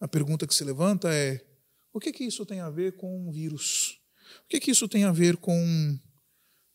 A 0.00 0.08
pergunta 0.08 0.44
que 0.44 0.54
se 0.56 0.64
levanta 0.64 1.14
é: 1.14 1.40
o 1.92 2.00
que, 2.00 2.10
que 2.10 2.24
isso 2.24 2.44
tem 2.44 2.58
a 2.58 2.68
ver 2.68 2.96
com 2.96 3.28
um 3.28 3.30
vírus? 3.30 4.00
O 4.44 4.48
que, 4.48 4.58
que 4.58 4.72
isso 4.72 4.88
tem 4.88 5.04
a 5.04 5.12
ver 5.12 5.36
com, 5.36 6.00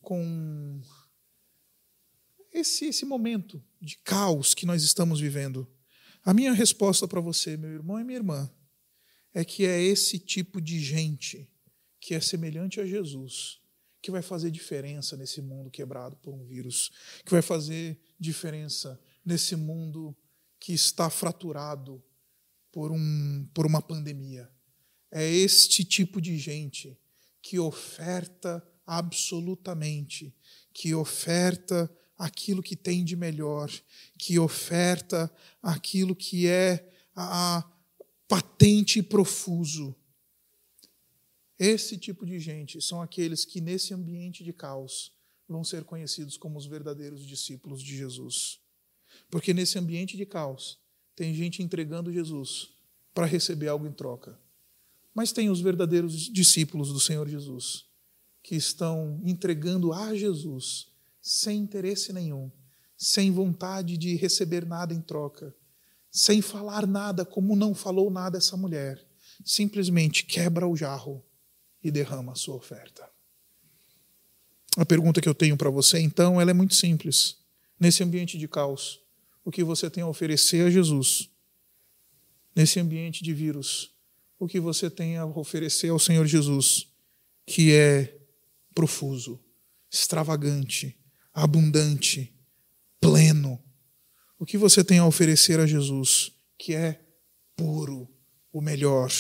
com 0.02 0.82
esse, 2.54 2.86
esse 2.86 3.04
momento 3.04 3.62
de 3.84 3.98
caos 3.98 4.54
que 4.54 4.66
nós 4.66 4.82
estamos 4.82 5.20
vivendo? 5.20 5.68
A 6.24 6.34
minha 6.34 6.54
resposta 6.54 7.08
para 7.08 7.20
você, 7.20 7.58
meu 7.58 7.72
irmão 7.72 8.00
e 8.00 8.04
minha 8.04 8.18
irmã, 8.18 8.50
é 9.34 9.44
que 9.44 9.66
é 9.66 9.82
esse 9.82 10.18
tipo 10.18 10.62
de 10.62 10.80
gente 10.80 11.50
que 12.00 12.14
é 12.14 12.22
semelhante 12.22 12.80
a 12.80 12.86
Jesus 12.86 13.62
que 14.02 14.12
vai 14.12 14.22
fazer 14.22 14.52
diferença 14.52 15.16
nesse 15.16 15.42
mundo 15.42 15.72
quebrado 15.72 16.18
por 16.18 16.34
um 16.34 16.44
vírus, 16.44 16.92
que 17.26 17.32
vai 17.32 17.42
fazer 17.42 17.98
diferença 18.20 19.00
nesse 19.26 19.56
mundo 19.56 20.14
que 20.60 20.74
está 20.74 21.10
fraturado 21.10 22.04
por, 22.70 22.92
um, 22.92 23.50
por 23.54 23.66
uma 23.66 23.82
pandemia. 23.82 24.52
É 25.10 25.26
este 25.26 25.86
tipo 25.86 26.20
de 26.20 26.38
gente 26.38 27.00
que 27.42 27.58
oferta 27.58 28.62
absolutamente, 28.86 30.36
que 30.74 30.94
oferta 30.94 31.90
aquilo 32.18 32.64
que 32.64 32.76
tem 32.76 33.04
de 33.04 33.16
melhor, 33.16 33.72
que 34.18 34.38
oferta 34.40 35.32
aquilo 35.62 36.16
que 36.16 36.48
é 36.48 36.90
a, 37.16 37.58
a 37.58 37.72
patente 38.28 39.00
e 39.00 39.04
profuso. 39.04 39.96
Esse 41.58 41.98
tipo 41.98 42.26
de 42.26 42.40
gente 42.40 42.82
são 42.82 43.02
aqueles 43.02 43.46
que, 43.46 43.62
nesse 43.62 43.94
ambiente 43.94 44.44
de 44.44 44.52
caos, 44.52 45.12
vão 45.48 45.64
ser 45.64 45.84
conhecidos 45.84 46.38
como 46.38 46.58
os 46.58 46.66
verdadeiros 46.66 47.26
discípulos 47.26 47.82
de 47.82 47.96
Jesus. 47.96 48.60
Porque 49.30 49.54
nesse 49.54 49.78
ambiente 49.78 50.18
de 50.18 50.26
caos, 50.26 50.80
tem 51.16 51.34
gente 51.34 51.62
entregando 51.62 52.12
Jesus 52.12 52.70
para 53.14 53.26
receber 53.26 53.68
algo 53.68 53.86
em 53.86 53.92
troca. 53.92 54.40
Mas 55.14 55.32
tem 55.32 55.50
os 55.50 55.62
verdadeiros 55.62 56.14
discípulos 56.32 56.92
do 56.92 57.00
Senhor 57.00 57.30
Jesus, 57.30 57.86
que 58.42 58.56
estão 58.56 59.22
entregando 59.24 59.94
a 59.94 60.16
Jesus 60.16 60.88
sem 61.24 61.60
interesse 61.60 62.12
nenhum, 62.12 62.52
sem 62.98 63.32
vontade 63.32 63.98
de 63.98 64.14
receber 64.18 64.66
nada 64.66 64.94
em 64.94 65.00
troca, 65.00 65.56
sem 66.12 66.42
falar 66.42 66.86
nada, 66.86 67.24
como 67.24 67.56
não 67.56 67.74
falou 67.74 68.12
nada 68.12 68.38
essa 68.38 68.58
mulher. 68.58 69.02
Simplesmente 69.44 70.26
quebra 70.26 70.68
o 70.68 70.76
jarro 70.76 71.26
e 71.82 71.90
derrama 71.90 72.34
a 72.34 72.36
sua 72.36 72.56
oferta. 72.56 73.10
A 74.76 74.86
pergunta 74.86 75.22
que 75.22 75.30
eu 75.30 75.34
tenho 75.34 75.56
para 75.56 75.70
você, 75.70 75.98
então, 76.00 76.42
ela 76.42 76.52
é 76.52 76.54
muito 76.54 76.76
simples. 76.76 77.38
Nesse 77.80 78.04
ambiente 78.04 78.38
de 78.38 78.48
caos, 78.48 79.00
o 79.46 79.52
que 79.52 79.64
você 79.64 79.90
tem 79.90 80.04
a 80.04 80.08
oferecer 80.08 80.68
a 80.68 80.70
Jesus? 80.70 81.30
Nesse 82.54 82.80
ambiente 82.80 83.24
de 83.24 83.34
vírus, 83.34 83.96
o 84.38 84.48
que 84.48 84.60
você 84.60 84.90
tem 84.90 85.18
a 85.18 85.26
oferecer 85.26 85.90
ao 85.90 86.00
Senhor 86.00 86.26
Jesus, 86.26 86.88
que 87.46 87.74
é 87.74 88.20
profuso, 88.76 89.40
extravagante, 89.90 90.98
abundante, 91.34 92.34
pleno. 93.00 93.62
O 94.38 94.46
que 94.46 94.58
você 94.58 94.84
tem 94.84 95.00
a 95.00 95.06
oferecer 95.06 95.60
a 95.60 95.66
Jesus, 95.66 96.32
que 96.58 96.74
é 96.74 97.04
puro, 97.56 98.10
o 98.52 98.62
melhor. 98.62 99.12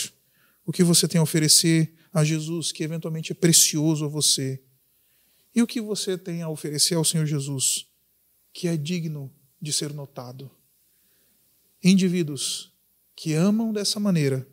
O 0.66 0.72
que 0.72 0.84
você 0.84 1.07
tem 1.07 1.20
a 1.20 1.24
oferecer 1.24 1.93
a 2.11 2.24
Jesus, 2.24 2.72
que 2.72 2.84
eventualmente 2.84 3.32
é 3.32 3.36
precioso 3.36 4.05
a 4.05 4.07
você. 4.07 4.64
E 5.55 5.61
o 5.61 5.68
que 5.68 5.82
você 5.82 6.18
tem 6.18 6.41
a 6.41 6.49
oferecer 6.49 6.95
ao 6.95 7.05
Senhor 7.05 7.26
Jesus, 7.26 7.88
que 8.53 8.68
é 8.68 8.78
digno 8.78 9.34
de 9.61 9.72
ser 9.72 9.93
notado. 9.93 10.51
Indivíduos 11.84 12.72
que 13.16 13.34
amam 13.34 13.72
dessa 13.72 13.99
maneira 13.99 14.47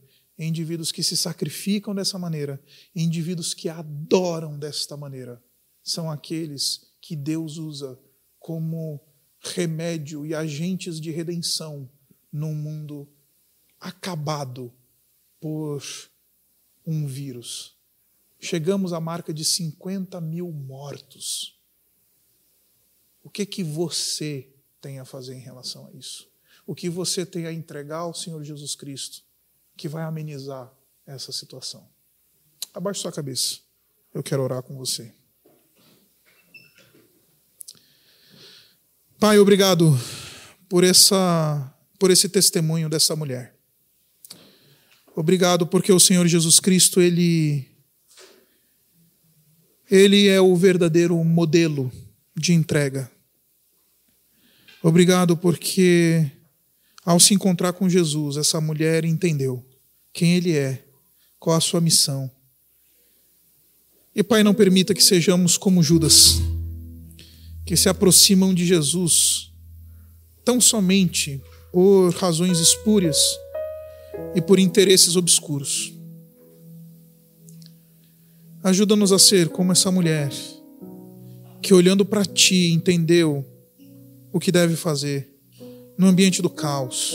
indivíduos 0.47 0.91
que 0.91 1.03
se 1.03 1.17
sacrificam 1.17 1.95
dessa 1.95 2.19
maneira, 2.19 2.63
indivíduos 2.95 3.53
que 3.53 3.69
adoram 3.69 4.59
desta 4.59 4.97
maneira, 4.97 5.43
são 5.83 6.11
aqueles 6.11 6.90
que 7.01 7.17
Deus 7.17 7.57
usa 7.57 7.99
como 8.39 9.01
remédio 9.41 10.27
e 10.27 10.35
agentes 10.35 11.01
de 11.01 11.11
redenção 11.11 11.91
num 12.33 12.55
mundo 12.55 13.09
acabado 13.79 14.73
por 15.41 15.83
um 16.87 17.07
vírus. 17.07 17.77
Chegamos 18.39 18.93
à 18.93 19.01
marca 19.01 19.33
de 19.33 19.45
50 19.45 20.21
mil 20.21 20.51
mortos. 20.51 21.59
O 23.23 23.31
que 23.31 23.45
que 23.45 23.63
você 23.63 24.49
tem 24.81 24.99
a 24.99 25.05
fazer 25.05 25.35
em 25.35 25.41
relação 25.41 25.87
a 25.87 25.93
isso? 25.93 26.31
O 26.67 26.75
que 26.75 26.89
você 26.89 27.27
tem 27.27 27.47
a 27.47 27.53
entregar 27.53 27.99
ao 27.99 28.15
Senhor 28.15 28.43
Jesus 28.43 28.75
Cristo 28.75 29.23
que 29.77 29.89
vai 29.89 30.05
amenizar 30.05 30.73
essa 31.07 31.33
situação? 31.33 31.89
Abaixe 32.73 33.01
sua 33.01 33.13
cabeça. 33.13 33.61
Eu 34.13 34.23
quero 34.23 34.43
orar 34.43 34.63
com 34.63 34.77
você. 34.77 35.15
Pai, 39.21 39.39
obrigado 39.39 40.01
por 40.67 40.83
essa 40.83 41.77
por 41.99 42.11
esse 42.11 42.27
testemunho 42.27 42.89
dessa 42.89 43.15
mulher. 43.15 43.55
Obrigado 45.15 45.67
porque 45.67 45.93
o 45.93 46.01
Senhor 46.01 46.27
Jesus 46.27 46.59
Cristo 46.59 47.03
ele 47.03 47.69
ele 49.91 50.27
é 50.27 50.41
o 50.41 50.57
verdadeiro 50.57 51.23
modelo 51.23 51.93
de 52.35 52.55
entrega. 52.55 53.13
Obrigado 54.83 55.37
porque 55.37 56.33
ao 57.05 57.21
se 57.21 57.35
encontrar 57.35 57.75
com 57.75 57.91
Jesus, 57.91 58.39
essa 58.39 58.59
mulher 58.59 59.05
entendeu 59.05 59.63
quem 60.15 60.37
ele 60.37 60.57
é, 60.57 60.83
qual 61.39 61.59
a 61.59 61.61
sua 61.61 61.83
missão. 61.83 62.31
E 64.15 64.23
Pai, 64.23 64.43
não 64.43 64.55
permita 64.55 64.95
que 64.95 65.05
sejamos 65.05 65.59
como 65.59 65.83
Judas 65.83 66.41
que 67.71 67.77
se 67.77 67.89
aproximam 67.89 68.53
de 68.53 68.67
Jesus 68.67 69.53
tão 70.45 70.61
somente 70.61 71.41
por 71.71 72.13
razões 72.15 72.59
espúrias 72.59 73.17
e 74.35 74.41
por 74.41 74.59
interesses 74.59 75.15
obscuros. 75.15 75.95
Ajuda-nos 78.61 79.13
a 79.13 79.21
ser 79.21 79.51
como 79.51 79.71
essa 79.71 79.89
mulher 79.89 80.33
que, 81.63 81.73
olhando 81.73 82.05
para 82.05 82.25
ti, 82.25 82.73
entendeu 82.73 83.47
o 84.33 84.41
que 84.41 84.51
deve 84.51 84.75
fazer 84.75 85.33
no 85.97 86.09
ambiente 86.09 86.43
do 86.43 86.51
caos. 86.51 87.15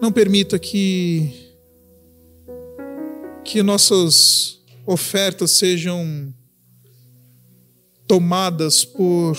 Não 0.00 0.12
permita 0.12 0.60
que 0.60 1.56
que 3.42 3.64
nossas 3.64 4.60
ofertas 4.86 5.50
sejam 5.50 6.32
tomadas 8.08 8.86
por 8.86 9.36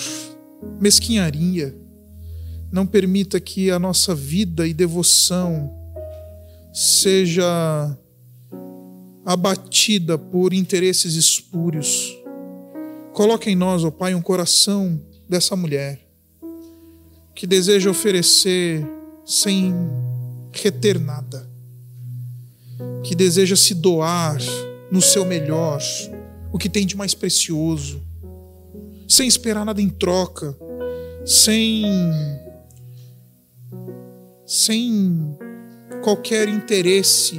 mesquinharia. 0.80 1.76
Não 2.70 2.86
permita 2.86 3.40
que 3.40 3.68
a 3.70 3.80
nossa 3.80 4.14
vida 4.14 4.66
e 4.66 4.72
devoção 4.72 5.76
seja 6.72 7.98
abatida 9.26 10.16
por 10.16 10.54
interesses 10.54 11.14
espúrios. 11.14 12.16
Coloque 13.12 13.50
em 13.50 13.56
nós, 13.56 13.82
ó 13.82 13.88
oh 13.88 13.92
Pai, 13.92 14.14
um 14.14 14.22
coração 14.22 15.00
dessa 15.28 15.56
mulher 15.56 16.00
que 17.34 17.46
deseja 17.46 17.90
oferecer 17.90 18.86
sem 19.24 19.74
reter 20.52 21.00
nada, 21.00 21.48
que 23.02 23.14
deseja 23.14 23.56
se 23.56 23.74
doar 23.74 24.38
no 24.90 25.00
seu 25.00 25.24
melhor, 25.24 25.80
o 26.52 26.58
que 26.58 26.68
tem 26.68 26.86
de 26.86 26.96
mais 26.96 27.14
precioso 27.14 28.09
sem 29.10 29.26
esperar 29.26 29.64
nada 29.64 29.82
em 29.82 29.88
troca, 29.88 30.56
sem 31.26 31.84
sem 34.46 35.36
qualquer 36.00 36.48
interesse 36.48 37.36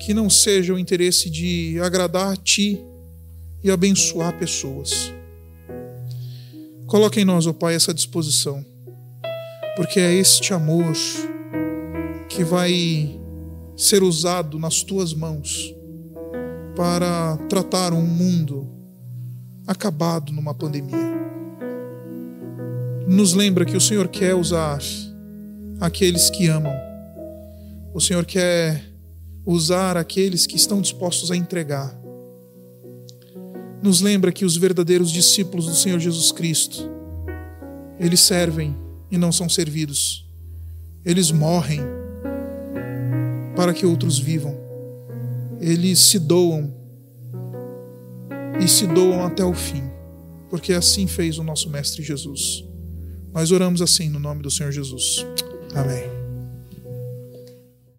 que 0.00 0.14
não 0.14 0.30
seja 0.30 0.72
o 0.72 0.78
interesse 0.78 1.28
de 1.28 1.78
agradar 1.80 2.32
a 2.32 2.36
ti 2.36 2.82
e 3.62 3.70
abençoar 3.70 4.36
pessoas. 4.38 5.12
Coloque 6.86 7.20
em 7.20 7.24
nós, 7.24 7.46
ó 7.46 7.50
oh 7.50 7.54
Pai, 7.54 7.74
essa 7.74 7.92
disposição, 7.92 8.64
porque 9.76 10.00
é 10.00 10.14
este 10.14 10.54
amor 10.54 10.94
que 12.30 12.42
vai 12.42 13.20
ser 13.76 14.02
usado 14.02 14.58
nas 14.58 14.82
tuas 14.82 15.12
mãos 15.12 15.74
para 16.74 17.36
tratar 17.48 17.92
um 17.92 18.06
mundo 18.06 18.79
acabado 19.70 20.32
numa 20.32 20.52
pandemia. 20.52 20.98
Nos 23.06 23.34
lembra 23.34 23.64
que 23.64 23.76
o 23.76 23.80
Senhor 23.80 24.08
quer 24.08 24.34
usar 24.34 24.80
aqueles 25.80 26.28
que 26.28 26.48
amam. 26.48 26.74
O 27.94 28.00
Senhor 28.00 28.26
quer 28.26 28.84
usar 29.46 29.96
aqueles 29.96 30.44
que 30.44 30.56
estão 30.56 30.80
dispostos 30.80 31.30
a 31.30 31.36
entregar. 31.36 31.96
Nos 33.80 34.00
lembra 34.00 34.32
que 34.32 34.44
os 34.44 34.56
verdadeiros 34.56 35.12
discípulos 35.12 35.66
do 35.66 35.74
Senhor 35.74 36.00
Jesus 36.00 36.32
Cristo, 36.32 36.90
eles 37.96 38.18
servem 38.18 38.76
e 39.08 39.16
não 39.16 39.30
são 39.30 39.48
servidos. 39.48 40.28
Eles 41.04 41.30
morrem 41.30 41.80
para 43.54 43.72
que 43.72 43.86
outros 43.86 44.18
vivam. 44.18 44.58
Eles 45.60 46.00
se 46.00 46.18
doam 46.18 46.79
e 48.60 48.68
se 48.68 48.86
doam 48.86 49.24
até 49.24 49.44
o 49.44 49.54
fim, 49.54 49.84
porque 50.48 50.72
assim 50.72 51.06
fez 51.06 51.38
o 51.38 51.42
nosso 51.44 51.70
Mestre 51.70 52.02
Jesus. 52.02 52.64
Nós 53.32 53.50
oramos 53.52 53.80
assim 53.80 54.08
no 54.08 54.18
nome 54.18 54.42
do 54.42 54.50
Senhor 54.50 54.72
Jesus. 54.72 55.24
Amém. 55.74 56.19